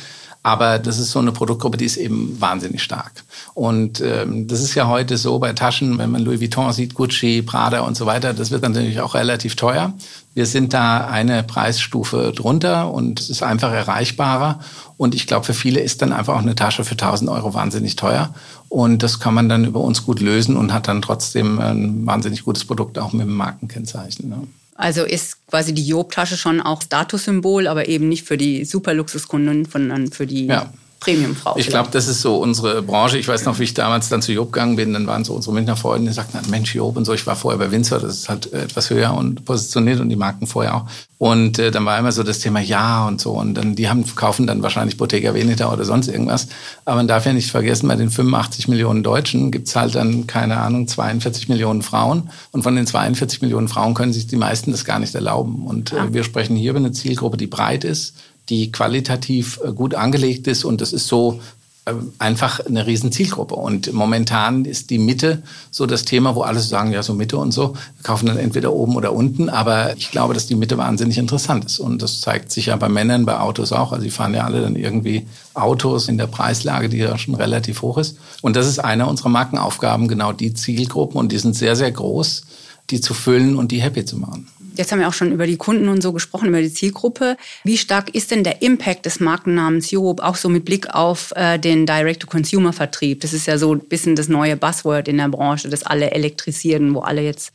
[0.45, 3.13] Aber das ist so eine Produktgruppe, die ist eben wahnsinnig stark.
[3.55, 7.43] Und ähm, das ist ja heute so bei Taschen, wenn man Louis Vuitton sieht, Gucci,
[7.43, 9.95] Prada und so weiter, das wird natürlich auch relativ teuer.
[10.35, 14.59] Wir sind da eine Preisstufe drunter und es ist einfach erreichbarer.
[14.97, 17.95] Und ich glaube, für viele ist dann einfach auch eine Tasche für 1000 Euro wahnsinnig
[17.95, 18.35] teuer.
[18.73, 22.43] Und das kann man dann über uns gut lösen und hat dann trotzdem ein wahnsinnig
[22.43, 24.31] gutes Produkt auch mit dem Markenkennzeichen.
[24.31, 24.47] Ne?
[24.77, 30.11] Also ist quasi die Job-Tasche schon auch Statussymbol, aber eben nicht für die Superluxuskunden, sondern
[30.11, 30.73] für die ja.
[31.03, 31.57] Premiumfrau.
[31.57, 33.19] Ich glaube, das ist so unsere Branche.
[33.19, 35.53] Ich weiß noch, wie ich damals dann zu Job gegangen bin, dann waren so unsere
[35.53, 37.13] Münchner Freunde, die sagten, Mensch, Job und so.
[37.13, 40.47] Ich war vorher bei Windsor, das ist halt etwas höher und positioniert und die Marken
[40.47, 40.85] vorher auch.
[41.19, 43.33] Und äh, dann war immer so das Thema Ja und so.
[43.33, 46.49] Und dann, die haben, kaufen dann wahrscheinlich Bottega Veneta oder sonst irgendwas.
[46.85, 50.59] Aber man darf ja nicht vergessen, bei den 85 Millionen Deutschen gibt's halt dann, keine
[50.59, 52.31] Ahnung, 42 Millionen Frauen.
[52.53, 55.67] Und von den 42 Millionen Frauen können sich die meisten das gar nicht erlauben.
[55.67, 58.15] Und äh, wir sprechen hier über eine Zielgruppe, die breit ist
[58.49, 61.41] die qualitativ äh, gut angelegt ist und das ist so
[61.85, 63.57] äh, einfach eine riesen Zielgruppe.
[63.57, 67.51] Und momentan ist die Mitte so das Thema, wo alle sagen, ja, so Mitte und
[67.51, 67.73] so.
[67.73, 69.49] Wir kaufen dann entweder oben oder unten.
[69.49, 71.81] Aber ich glaube, dass die Mitte wahnsinnig interessant ist.
[71.81, 73.91] Und das zeigt sich ja bei Männern, bei Autos auch.
[73.91, 77.83] Also die fahren ja alle dann irgendwie Autos in der Preislage, die ja schon relativ
[77.83, 78.17] hoch ist.
[78.43, 81.19] Und das ist eine unserer Markenaufgaben, genau die Zielgruppen.
[81.19, 82.45] Und die sind sehr, sehr groß,
[82.91, 84.47] die zu füllen und die happy zu machen.
[84.77, 87.37] Jetzt haben wir auch schon über die Kunden und so gesprochen, über die Zielgruppe.
[87.65, 91.59] Wie stark ist denn der Impact des Markennamens Job, auch so mit Blick auf äh,
[91.59, 93.21] den Direct-to-Consumer-Vertrieb?
[93.21, 96.95] Das ist ja so ein bisschen das neue Buzzword in der Branche, das alle elektrisieren,
[96.95, 97.53] wo alle jetzt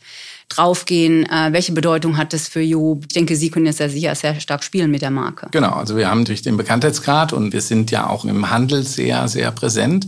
[0.50, 1.26] draufgehen.
[1.26, 3.04] Äh, welche Bedeutung hat das für Job?
[3.08, 5.48] Ich denke, Sie können jetzt ja sicher sehr stark spielen mit der Marke.
[5.52, 9.28] Genau, also wir haben natürlich den Bekanntheitsgrad und wir sind ja auch im Handel sehr,
[9.28, 10.08] sehr präsent.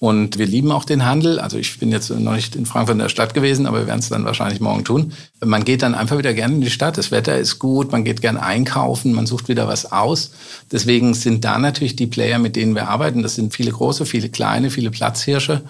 [0.00, 1.40] Und wir lieben auch den Handel.
[1.40, 3.98] Also ich bin jetzt noch nicht in Frankfurt in der Stadt gewesen, aber wir werden
[3.98, 5.12] es dann wahrscheinlich morgen tun.
[5.44, 6.96] Man geht dann einfach wieder gerne in die Stadt.
[6.98, 10.30] Das Wetter ist gut, man geht gerne einkaufen, man sucht wieder was aus.
[10.70, 13.24] Deswegen sind da natürlich die Player, mit denen wir arbeiten.
[13.24, 15.62] Das sind viele große, viele kleine, viele Platzhirsche.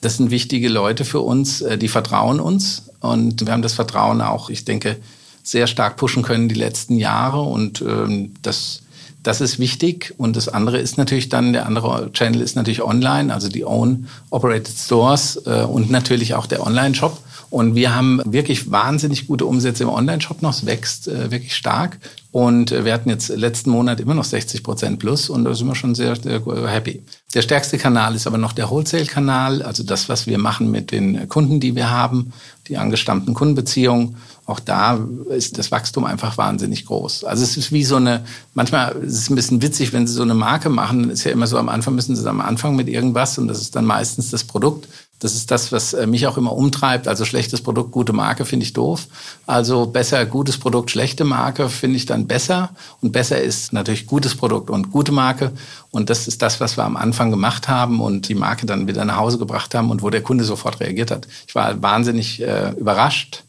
[0.00, 2.90] Das sind wichtige Leute für uns, äh, die vertrauen uns.
[3.00, 4.96] Und wir haben das Vertrauen auch, ich denke,
[5.44, 7.40] sehr stark pushen können die letzten Jahre.
[7.42, 8.82] Und ähm, das
[9.26, 10.14] das ist wichtig.
[10.18, 14.08] Und das andere ist natürlich dann, der andere Channel ist natürlich online, also die Own
[14.30, 17.18] Operated Stores äh, und natürlich auch der Online-Shop.
[17.56, 20.50] Und wir haben wirklich wahnsinnig gute Umsätze im Online-Shop noch.
[20.50, 21.98] Es wächst äh, wirklich stark.
[22.30, 25.66] Und äh, wir hatten jetzt letzten Monat immer noch 60 Prozent plus und da sind
[25.66, 27.02] wir schon sehr, sehr happy.
[27.32, 31.30] Der stärkste Kanal ist aber noch der Wholesale-Kanal, also das, was wir machen mit den
[31.30, 32.34] Kunden, die wir haben,
[32.68, 34.16] die angestammten Kundenbeziehungen.
[34.44, 37.24] Auch da ist das Wachstum einfach wahnsinnig groß.
[37.24, 40.22] Also es ist wie so eine, manchmal ist es ein bisschen witzig, wenn Sie so
[40.22, 43.38] eine Marke machen, ist ja immer so, am Anfang müssen Sie am Anfang mit irgendwas
[43.38, 44.88] und das ist dann meistens das Produkt.
[45.18, 47.08] Das ist das, was äh, mich auch immer umtreibt.
[47.08, 49.06] Also schlechtes Produkt, gute Marke finde ich doof.
[49.46, 52.70] Also besser gutes Produkt, schlechte Marke finde ich dann besser.
[53.00, 55.52] Und besser ist natürlich gutes Produkt und gute Marke.
[55.90, 59.04] Und das ist das, was wir am Anfang gemacht haben und die Marke dann wieder
[59.04, 61.26] nach Hause gebracht haben und wo der Kunde sofort reagiert hat.
[61.46, 63.45] Ich war wahnsinnig äh, überrascht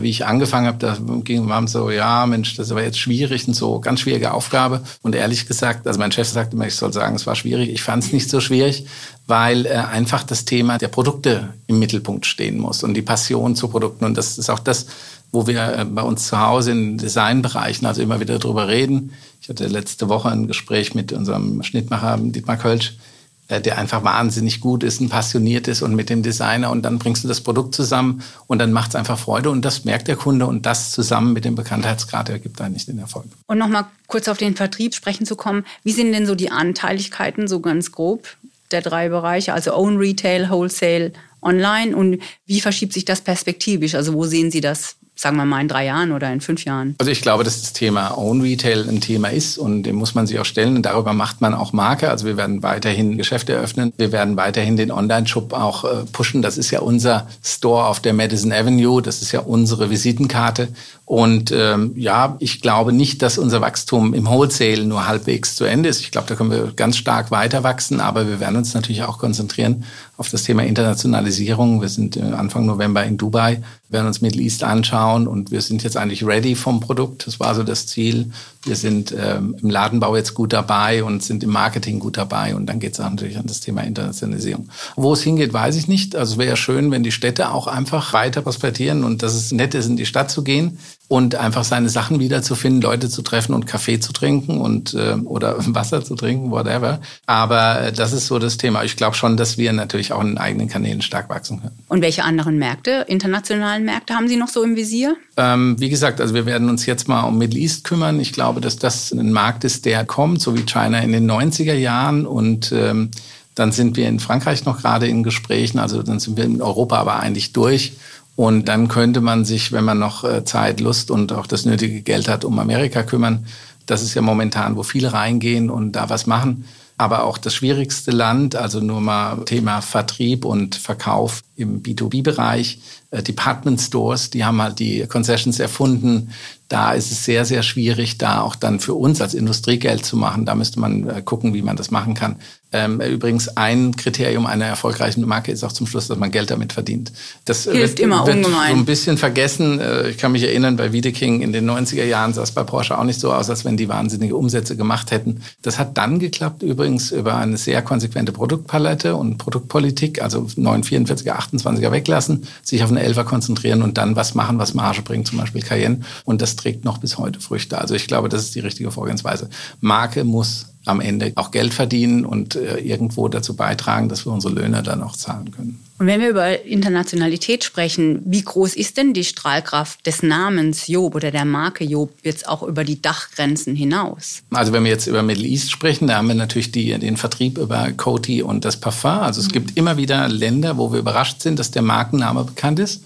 [0.00, 3.54] wie ich angefangen habe, da ging man so, ja, Mensch, das war jetzt schwierig und
[3.54, 4.82] so, ganz schwierige Aufgabe.
[5.02, 7.68] Und ehrlich gesagt, also mein Chef sagte immer, ich soll sagen, es war schwierig.
[7.68, 8.86] Ich fand es nicht so schwierig,
[9.26, 13.68] weil äh, einfach das Thema der Produkte im Mittelpunkt stehen muss und die Passion zu
[13.68, 14.04] Produkten.
[14.04, 14.86] Und das ist auch das,
[15.32, 19.12] wo wir äh, bei uns zu Hause in Designbereichen also immer wieder drüber reden.
[19.40, 23.11] Ich hatte letzte Woche ein Gespräch mit unserem Schnittmacher Dietmar Kölsch, äh,
[23.60, 27.24] der einfach wahnsinnig gut ist und passioniert ist und mit dem Designer und dann bringst
[27.24, 30.46] du das Produkt zusammen und dann macht es einfach Freude und das merkt der Kunde
[30.46, 33.26] und das zusammen mit dem Bekanntheitsgrad ergibt eigentlich den Erfolg.
[33.46, 35.64] Und nochmal kurz auf den Vertrieb sprechen zu kommen.
[35.84, 38.26] Wie sind denn so die Anteiligkeiten so ganz grob
[38.70, 41.12] der drei Bereiche, also Own Retail, Wholesale,
[41.42, 43.94] Online und wie verschiebt sich das perspektivisch?
[43.94, 46.94] Also wo sehen Sie das sagen wir mal in drei Jahren oder in fünf Jahren?
[46.98, 50.26] Also ich glaube, dass das Thema Own Retail ein Thema ist und dem muss man
[50.26, 52.10] sich auch stellen und darüber macht man auch Marke.
[52.10, 56.42] Also wir werden weiterhin Geschäfte eröffnen, wir werden weiterhin den Online-Shop auch äh, pushen.
[56.42, 60.68] Das ist ja unser Store auf der Madison Avenue, das ist ja unsere Visitenkarte
[61.04, 65.90] und ähm, ja, ich glaube nicht, dass unser Wachstum im Wholesale nur halbwegs zu Ende
[65.90, 66.00] ist.
[66.00, 69.18] Ich glaube, da können wir ganz stark weiter wachsen, aber wir werden uns natürlich auch
[69.18, 69.84] konzentrieren
[70.22, 71.80] auf das Thema Internationalisierung.
[71.82, 75.82] Wir sind äh, Anfang November in Dubai, werden uns Middle East anschauen und wir sind
[75.82, 77.26] jetzt eigentlich ready vom Produkt.
[77.26, 78.30] Das war so das Ziel.
[78.64, 82.66] Wir sind ähm, im Ladenbau jetzt gut dabei und sind im Marketing gut dabei und
[82.66, 84.68] dann geht es natürlich an das Thema Internationalisierung.
[84.94, 86.14] Wo es hingeht, weiß ich nicht.
[86.14, 89.74] Also es wäre schön, wenn die Städte auch einfach weiter prosperieren und dass es nett
[89.74, 90.78] ist, in die Stadt zu gehen
[91.12, 95.56] und einfach seine Sachen wiederzufinden, Leute zu treffen und Kaffee zu trinken und äh, oder
[95.74, 97.02] Wasser zu trinken, whatever.
[97.26, 98.82] Aber äh, das ist so das Thema.
[98.82, 101.78] Ich glaube schon, dass wir natürlich auch in eigenen Kanälen stark wachsen können.
[101.88, 105.14] Und welche anderen Märkte, internationalen Märkte haben Sie noch so im Visier?
[105.36, 108.18] Ähm, wie gesagt, also wir werden uns jetzt mal um Middle East kümmern.
[108.18, 111.74] Ich glaube, dass das ein Markt ist, der kommt, so wie China in den 90er
[111.74, 113.10] Jahren und ähm,
[113.54, 116.96] dann sind wir in Frankreich noch gerade in Gesprächen, also dann sind wir in Europa
[116.96, 117.92] aber eigentlich durch.
[118.34, 122.00] Und dann könnte man sich, wenn man noch äh, Zeit, Lust und auch das nötige
[122.02, 123.46] Geld hat, um Amerika kümmern.
[123.86, 126.64] Das ist ja momentan, wo viele reingehen und da was machen.
[126.96, 132.80] Aber auch das schwierigste Land, also nur mal Thema Vertrieb und Verkauf im B2B-Bereich.
[133.10, 136.30] Äh, Department Stores, die haben halt die Concessions erfunden.
[136.68, 140.16] Da ist es sehr, sehr schwierig, da auch dann für uns als Industrie Geld zu
[140.16, 140.46] machen.
[140.46, 142.36] Da müsste man äh, gucken, wie man das machen kann.
[142.72, 146.72] Ähm, übrigens, ein Kriterium einer erfolgreichen Marke ist auch zum Schluss, dass man Geld damit
[146.72, 147.12] verdient.
[147.44, 148.72] Das Hilft wird, immer wird ungemein.
[148.72, 149.78] so ein bisschen vergessen.
[149.78, 152.98] Äh, ich kann mich erinnern, bei Wiedeking in den 90er Jahren sah es bei Porsche
[152.98, 155.42] auch nicht so aus, als wenn die wahnsinnige Umsätze gemacht hätten.
[155.60, 161.92] Das hat dann geklappt, übrigens über eine sehr konsequente Produktpalette und Produktpolitik, also 944er, 28er
[161.92, 165.62] weglassen, sich auf eine 11er konzentrieren und dann was machen, was Marge bringt, zum Beispiel
[165.62, 166.00] Cayenne.
[166.24, 167.78] Und das trägt noch bis heute Früchte.
[167.78, 169.50] Also ich glaube, das ist die richtige Vorgehensweise.
[169.80, 174.54] Marke muss am Ende auch Geld verdienen und äh, irgendwo dazu beitragen, dass wir unsere
[174.54, 175.80] Löhne dann auch zahlen können.
[175.98, 181.14] Und wenn wir über Internationalität sprechen, wie groß ist denn die Strahlkraft des Namens Job
[181.14, 184.42] oder der Marke Job jetzt auch über die Dachgrenzen hinaus?
[184.50, 187.56] Also wenn wir jetzt über Middle East sprechen, da haben wir natürlich die, den Vertrieb
[187.56, 189.10] über Coty und das Parfum.
[189.10, 189.52] Also es mhm.
[189.52, 193.04] gibt immer wieder Länder, wo wir überrascht sind, dass der Markenname bekannt ist.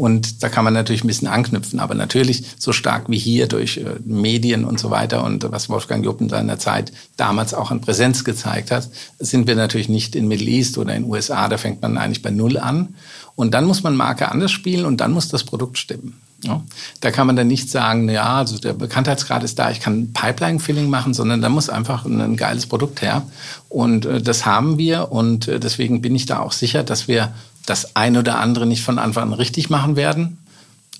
[0.00, 1.78] Und da kann man natürlich ein bisschen anknüpfen.
[1.78, 6.02] Aber natürlich so stark wie hier durch äh, Medien und so weiter und was Wolfgang
[6.02, 10.26] Jupp in seiner Zeit damals auch an Präsenz gezeigt hat, sind wir natürlich nicht in
[10.26, 11.48] Middle East oder in USA.
[11.48, 12.94] Da fängt man eigentlich bei Null an.
[13.36, 16.18] Und dann muss man Marke anders spielen und dann muss das Produkt stimmen.
[16.44, 16.62] Ja,
[17.02, 20.88] da kann man dann nicht sagen, ja, also der Bekanntheitsgrad ist da, ich kann Pipeline-Filling
[20.88, 23.24] machen, sondern da muss einfach ein geiles Produkt her.
[23.68, 27.34] Und äh, das haben wir und äh, deswegen bin ich da auch sicher, dass wir
[27.66, 30.38] das ein oder andere nicht von Anfang an richtig machen werden.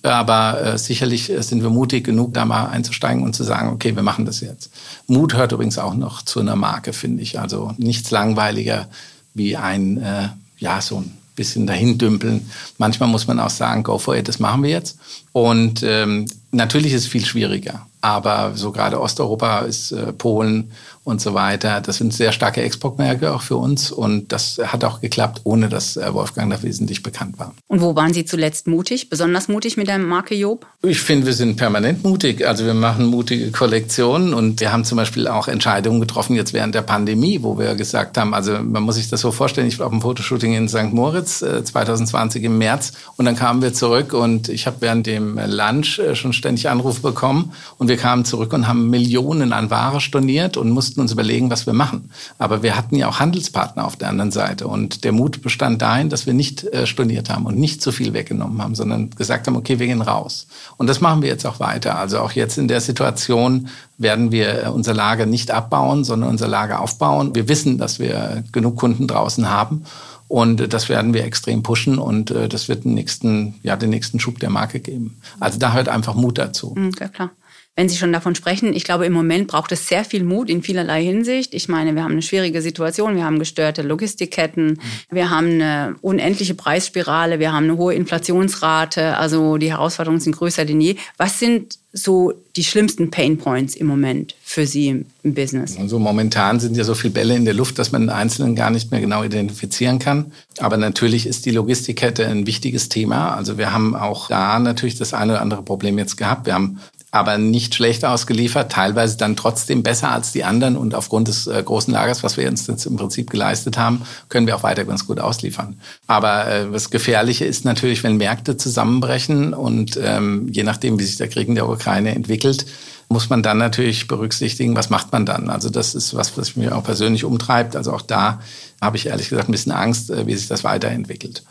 [0.02, 4.02] Aber äh, sicherlich sind wir mutig genug, da mal einzusteigen und zu sagen, okay, wir
[4.02, 4.70] machen das jetzt.
[5.06, 7.38] Mut hört übrigens auch noch zu einer Marke, finde ich.
[7.38, 8.88] Also nichts langweiliger
[9.34, 12.50] wie ein, äh, ja, so ein bisschen dahin dümpeln.
[12.78, 14.98] Manchmal muss man auch sagen, go for it, das machen wir jetzt.
[15.32, 17.86] Und ähm, natürlich ist es viel schwieriger.
[18.02, 20.70] Aber so gerade Osteuropa ist äh, Polen
[21.04, 21.80] und so weiter.
[21.80, 25.96] Das sind sehr starke Exportmärkte auch für uns und das hat auch geklappt, ohne dass
[25.96, 27.54] äh, Wolfgang da wesentlich bekannt war.
[27.68, 30.66] Und wo waren Sie zuletzt mutig, besonders mutig mit der Marke Job?
[30.82, 32.46] Ich finde, wir sind permanent mutig.
[32.46, 36.74] Also wir machen mutige Kollektionen und wir haben zum Beispiel auch Entscheidungen getroffen jetzt während
[36.74, 39.86] der Pandemie, wo wir gesagt haben, also man muss sich das so vorstellen, ich war
[39.86, 40.92] auf dem Fotoshooting in St.
[40.92, 45.38] Moritz äh, 2020 im März und dann kamen wir zurück und ich habe während dem
[45.38, 50.00] Lunch äh, schon ständig Anrufe bekommen und wir kamen zurück und haben Millionen an Ware
[50.00, 52.10] storniert und mussten uns überlegen, was wir machen.
[52.38, 56.08] Aber wir hatten ja auch Handelspartner auf der anderen Seite und der Mut bestand darin,
[56.08, 59.56] dass wir nicht äh, storniert haben und nicht zu viel weggenommen haben, sondern gesagt haben,
[59.56, 60.46] okay, wir gehen raus.
[60.76, 61.98] Und das machen wir jetzt auch weiter.
[61.98, 66.48] Also auch jetzt in der Situation werden wir äh, unser Lager nicht abbauen, sondern unser
[66.48, 67.34] Lager aufbauen.
[67.34, 69.84] Wir wissen, dass wir genug Kunden draußen haben
[70.30, 74.20] und das werden wir extrem pushen und äh, das wird den nächsten, ja, den nächsten
[74.20, 75.18] Schub der Marke geben.
[75.40, 76.72] Also da hört einfach Mut dazu.
[76.76, 77.32] Mhm, klar
[77.76, 80.62] wenn Sie schon davon sprechen, ich glaube, im Moment braucht es sehr viel Mut in
[80.62, 81.54] vielerlei Hinsicht.
[81.54, 84.80] Ich meine, wir haben eine schwierige Situation, wir haben gestörte Logistikketten,
[85.10, 90.64] wir haben eine unendliche Preisspirale, wir haben eine hohe Inflationsrate, also die Herausforderungen sind größer
[90.64, 90.96] denn je.
[91.16, 95.76] Was sind so die schlimmsten Pain Points im Moment für Sie im Business?
[95.78, 98.70] Also momentan sind ja so viele Bälle in der Luft, dass man den Einzelnen gar
[98.70, 100.32] nicht mehr genau identifizieren kann.
[100.58, 103.34] Aber natürlich ist die Logistikkette ein wichtiges Thema.
[103.34, 106.46] Also wir haben auch da natürlich das eine oder andere Problem jetzt gehabt.
[106.46, 111.28] Wir haben aber nicht schlecht ausgeliefert, teilweise dann trotzdem besser als die anderen und aufgrund
[111.28, 114.62] des äh, großen Lagers, was wir uns jetzt im Prinzip geleistet haben, können wir auch
[114.62, 115.80] weiter ganz gut ausliefern.
[116.06, 121.16] Aber äh, das Gefährliche ist natürlich, wenn Märkte zusammenbrechen und ähm, je nachdem, wie sich
[121.16, 122.66] der Krieg in der Ukraine entwickelt,
[123.08, 125.50] muss man dann natürlich berücksichtigen, was macht man dann?
[125.50, 127.74] Also das ist was, was mich auch persönlich umtreibt.
[127.74, 128.40] Also auch da
[128.80, 131.42] habe ich ehrlich gesagt ein bisschen Angst, äh, wie sich das weiterentwickelt.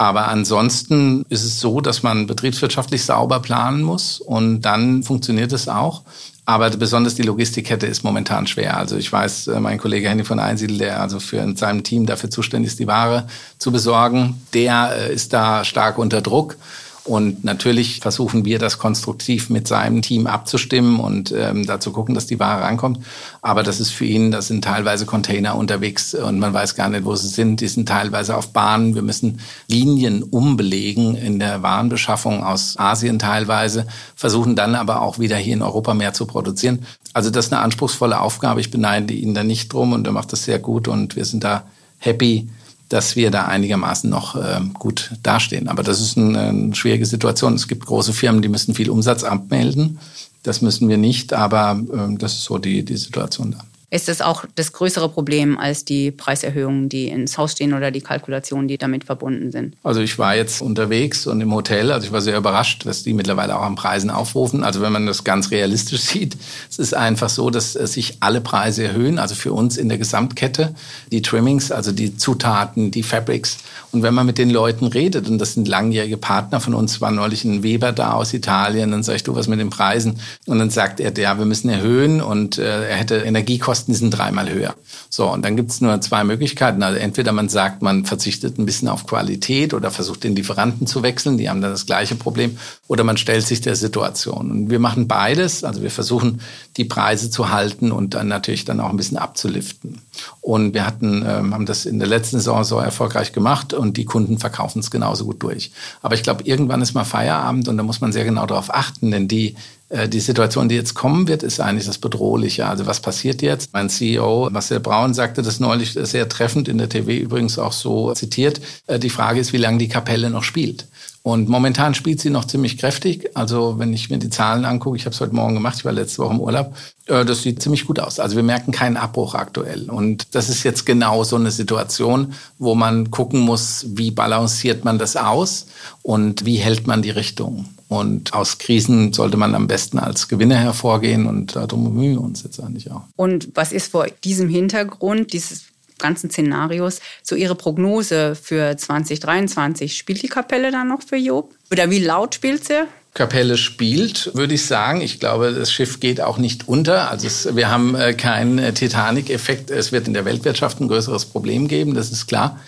[0.00, 5.68] Aber ansonsten ist es so, dass man betriebswirtschaftlich sauber planen muss und dann funktioniert es
[5.68, 6.00] auch.
[6.46, 8.78] Aber besonders die Logistikkette ist momentan schwer.
[8.78, 12.06] Also ich weiß, äh, mein Kollege Henny von Einsiedel, der also für in seinem Team
[12.06, 13.26] dafür zuständig ist, die Ware
[13.58, 16.56] zu besorgen, der äh, ist da stark unter Druck.
[17.04, 22.14] Und natürlich versuchen wir das konstruktiv mit seinem Team abzustimmen und ähm, da zu gucken,
[22.14, 23.00] dass die Ware rankommt.
[23.40, 27.04] Aber das ist für ihn, das sind teilweise Container unterwegs und man weiß gar nicht,
[27.04, 27.60] wo sie sind.
[27.62, 28.94] Die sind teilweise auf Bahnen.
[28.94, 35.36] Wir müssen Linien umbelegen in der Warenbeschaffung aus Asien teilweise, versuchen dann aber auch wieder
[35.36, 36.80] hier in Europa mehr zu produzieren.
[37.14, 38.60] Also das ist eine anspruchsvolle Aufgabe.
[38.60, 41.44] Ich beneide ihn da nicht drum und er macht das sehr gut und wir sind
[41.44, 41.64] da
[41.98, 42.48] happy,
[42.90, 45.68] dass wir da einigermaßen noch äh, gut dastehen.
[45.68, 47.54] Aber das ist eine, eine schwierige Situation.
[47.54, 49.98] Es gibt große Firmen, die müssen viel Umsatz abmelden.
[50.42, 54.20] Das müssen wir nicht, aber äh, das ist so die, die Situation da ist es
[54.20, 58.78] auch das größere Problem als die Preiserhöhungen, die ins Haus stehen oder die Kalkulationen, die
[58.78, 59.76] damit verbunden sind?
[59.82, 63.12] Also ich war jetzt unterwegs und im Hotel, also ich war sehr überrascht, dass die
[63.12, 64.62] mittlerweile auch an Preisen aufrufen.
[64.62, 66.36] Also wenn man das ganz realistisch sieht,
[66.70, 70.74] es ist einfach so, dass sich alle Preise erhöhen, also für uns in der Gesamtkette,
[71.10, 73.58] die Trimmings, also die Zutaten, die Fabrics.
[73.92, 77.10] Und wenn man mit den Leuten redet, und das sind langjährige Partner von uns, war
[77.10, 80.20] neulich ein Weber da aus Italien, dann sag ich, du, was mit den Preisen?
[80.46, 84.10] Und dann sagt er, ja, wir müssen erhöhen und äh, er hätte Energiekosten Kosten sind
[84.10, 84.74] dreimal höher.
[85.08, 86.82] So, und dann gibt es nur zwei Möglichkeiten.
[86.82, 91.02] Also entweder man sagt, man verzichtet ein bisschen auf Qualität oder versucht den Lieferanten zu
[91.02, 94.50] wechseln, die haben dann das gleiche Problem, oder man stellt sich der Situation.
[94.50, 95.64] Und wir machen beides.
[95.64, 96.42] Also wir versuchen,
[96.76, 100.02] die Preise zu halten und dann natürlich dann auch ein bisschen abzuliften.
[100.40, 104.04] Und wir hatten, ähm, haben das in der letzten Saison so erfolgreich gemacht und die
[104.04, 105.70] Kunden verkaufen es genauso gut durch.
[106.02, 109.10] Aber ich glaube, irgendwann ist mal Feierabend und da muss man sehr genau darauf achten,
[109.10, 109.54] denn die
[109.90, 112.66] äh, die Situation, die jetzt kommen wird, ist eigentlich das Bedrohliche.
[112.66, 113.72] Also was passiert jetzt?
[113.72, 118.12] Mein CEO Marcel Braun sagte das neulich sehr treffend in der TV übrigens auch so
[118.14, 118.60] zitiert.
[118.86, 120.86] Äh, die Frage ist, wie lange die Kapelle noch spielt.
[121.22, 123.30] Und momentan spielt sie noch ziemlich kräftig.
[123.34, 125.92] Also wenn ich mir die Zahlen angucke, ich habe es heute Morgen gemacht, ich war
[125.92, 126.74] letzte Woche im Urlaub,
[127.06, 128.18] äh, das sieht ziemlich gut aus.
[128.18, 129.90] Also wir merken keinen Abbruch aktuell.
[129.90, 134.98] Und das ist jetzt genau so eine Situation, wo man gucken muss, wie balanciert man
[134.98, 135.66] das aus
[136.02, 137.66] und wie hält man die Richtung.
[137.88, 142.44] Und aus Krisen sollte man am besten als Gewinner hervorgehen und darum bemühen wir uns
[142.44, 143.02] jetzt eigentlich auch.
[143.16, 145.64] Und was ist vor diesem Hintergrund dieses
[146.00, 149.96] ganzen Szenarios so Ihre Prognose für 2023?
[149.96, 151.54] Spielt die Kapelle dann noch für Job?
[151.70, 152.86] Oder wie laut spielt sie?
[153.12, 155.00] Kapelle spielt, würde ich sagen.
[155.00, 157.10] Ich glaube, das Schiff geht auch nicht unter.
[157.10, 159.70] Also es, wir haben äh, keinen äh, Titanic-Effekt.
[159.70, 162.60] Es wird in der Weltwirtschaft ein größeres Problem geben, das ist klar.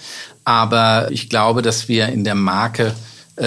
[0.45, 2.93] Aber ich glaube, dass wir in der Marke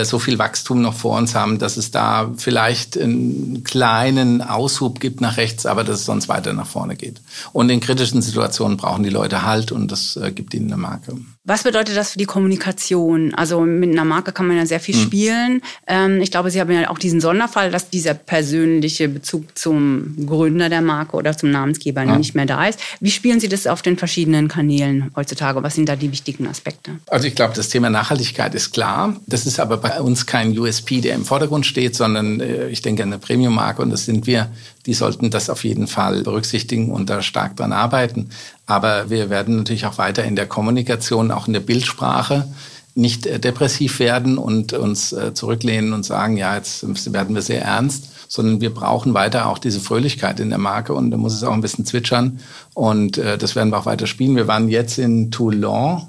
[0.03, 5.21] so viel Wachstum noch vor uns haben, dass es da vielleicht einen kleinen Aushub gibt
[5.21, 7.21] nach rechts, aber dass es sonst weiter nach vorne geht.
[7.53, 11.17] Und in kritischen Situationen brauchen die Leute Halt und das äh, gibt ihnen eine Marke.
[11.45, 13.33] Was bedeutet das für die Kommunikation?
[13.35, 15.01] Also mit einer Marke kann man ja sehr viel hm.
[15.01, 15.61] spielen.
[15.85, 20.69] Ähm, ich glaube, Sie haben ja auch diesen Sonderfall, dass dieser persönliche Bezug zum Gründer
[20.69, 22.17] der Marke oder zum Namensgeber ja.
[22.17, 22.79] nicht mehr da ist.
[22.99, 25.61] Wie spielen Sie das auf den verschiedenen Kanälen heutzutage?
[25.61, 26.93] Was sind da die wichtigen Aspekte?
[27.07, 29.15] Also ich glaube, das Thema Nachhaltigkeit ist klar.
[29.27, 33.03] Das ist aber bei uns kein USP, der im Vordergrund steht, sondern äh, ich denke
[33.03, 34.49] eine Premium-Marke und das sind wir.
[34.87, 38.29] Die sollten das auf jeden Fall berücksichtigen und da stark dran arbeiten.
[38.65, 42.47] Aber wir werden natürlich auch weiter in der Kommunikation, auch in der Bildsprache
[42.95, 47.61] nicht äh, depressiv werden und uns äh, zurücklehnen und sagen, ja, jetzt werden wir sehr
[47.61, 51.43] ernst, sondern wir brauchen weiter auch diese Fröhlichkeit in der Marke und da muss es
[51.43, 52.39] auch ein bisschen zwitschern
[52.73, 54.35] und das werden wir auch weiter spielen.
[54.35, 56.07] Wir waren jetzt in Toulon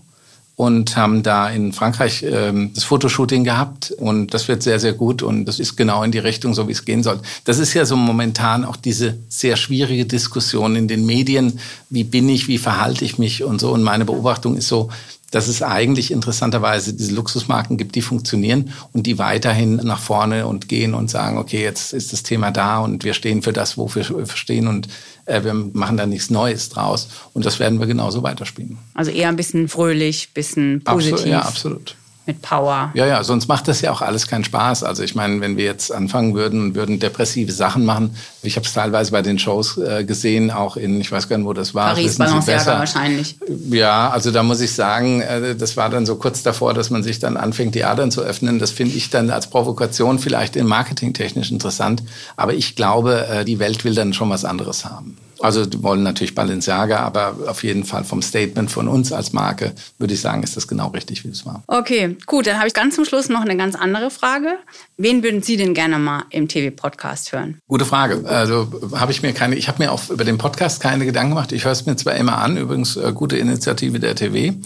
[0.56, 3.90] und haben da in Frankreich ähm, das Fotoshooting gehabt.
[3.90, 5.22] Und das wird sehr, sehr gut.
[5.22, 7.20] Und das ist genau in die Richtung, so wie es gehen soll.
[7.44, 12.26] Das ist ja so momentan auch diese sehr schwierige Diskussion in den Medien, wie bin
[12.30, 13.44] ich, wie verhalte ich mich?
[13.44, 13.70] Und so.
[13.72, 14.88] Und meine Beobachtung ist so,
[15.36, 20.66] dass es eigentlich interessanterweise diese Luxusmarken gibt, die funktionieren und die weiterhin nach vorne und
[20.66, 24.08] gehen und sagen, okay, jetzt ist das Thema da und wir stehen für das, wofür
[24.08, 24.88] wir stehen und
[25.26, 27.08] äh, wir machen da nichts Neues draus.
[27.34, 28.78] Und das werden wir genauso weiterspielen.
[28.94, 31.12] Also eher ein bisschen fröhlich, bisschen positiv.
[31.12, 31.96] Absolut, ja, absolut.
[32.26, 32.90] Mit Power.
[32.94, 34.82] Ja, ja, sonst macht das ja auch alles keinen Spaß.
[34.82, 38.66] Also ich meine, wenn wir jetzt anfangen würden und würden depressive Sachen machen, ich habe
[38.66, 41.74] es teilweise bei den Shows äh, gesehen, auch in, ich weiß gar nicht, wo das
[41.74, 41.90] war.
[41.90, 43.36] Paris, Balenciaga wahrscheinlich.
[43.70, 47.02] Ja, also da muss ich sagen, äh, das war dann so kurz davor, dass man
[47.02, 48.58] sich dann anfängt, die Adern zu öffnen.
[48.58, 52.02] Das finde ich dann als Provokation vielleicht in marketingtechnisch interessant.
[52.36, 55.16] Aber ich glaube, äh, die Welt will dann schon was anderes haben.
[55.46, 59.76] Also die wollen natürlich Balenciaga, aber auf jeden Fall vom Statement von uns als Marke
[59.96, 61.62] würde ich sagen, ist das genau richtig, wie es war.
[61.68, 62.48] Okay, gut.
[62.48, 64.58] Dann habe ich ganz zum Schluss noch eine ganz andere Frage.
[64.96, 67.60] Wen würden Sie denn gerne mal im TV-Podcast hören?
[67.68, 68.24] Gute Frage.
[68.28, 71.52] Also habe ich mir keine, ich habe mir auch über den Podcast keine Gedanken gemacht.
[71.52, 74.56] Ich höre es mir zwar immer an, übrigens äh, gute Initiative der TV.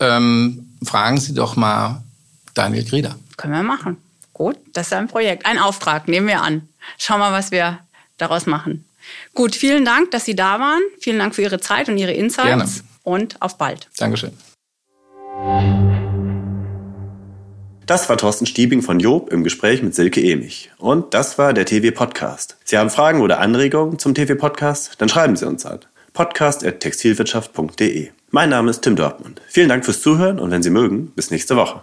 [0.00, 2.02] Ähm, fragen Sie doch mal
[2.52, 3.16] Daniel Grieder.
[3.38, 3.96] Können wir machen.
[4.34, 6.68] Gut, das ist ein Projekt, ein Auftrag, nehmen wir an.
[6.98, 7.78] Schauen wir, was wir
[8.18, 8.84] daraus machen.
[9.34, 10.82] Gut, vielen Dank, dass Sie da waren.
[11.00, 12.46] Vielen Dank für Ihre Zeit und Ihre Insights.
[12.46, 12.68] Gerne.
[13.02, 13.88] Und auf bald.
[13.98, 14.32] Dankeschön.
[17.86, 20.72] Das war Thorsten Stiebing von Job im Gespräch mit Silke Emich.
[20.78, 22.56] Und das war der TV Podcast.
[22.64, 24.94] Sie haben Fragen oder Anregungen zum TV Podcast?
[24.98, 25.80] Dann schreiben Sie uns an
[26.16, 28.08] podcast.textilwirtschaft.de.
[28.30, 29.42] Mein Name ist Tim Dortmund.
[29.48, 31.82] Vielen Dank fürs Zuhören und wenn Sie mögen, bis nächste Woche.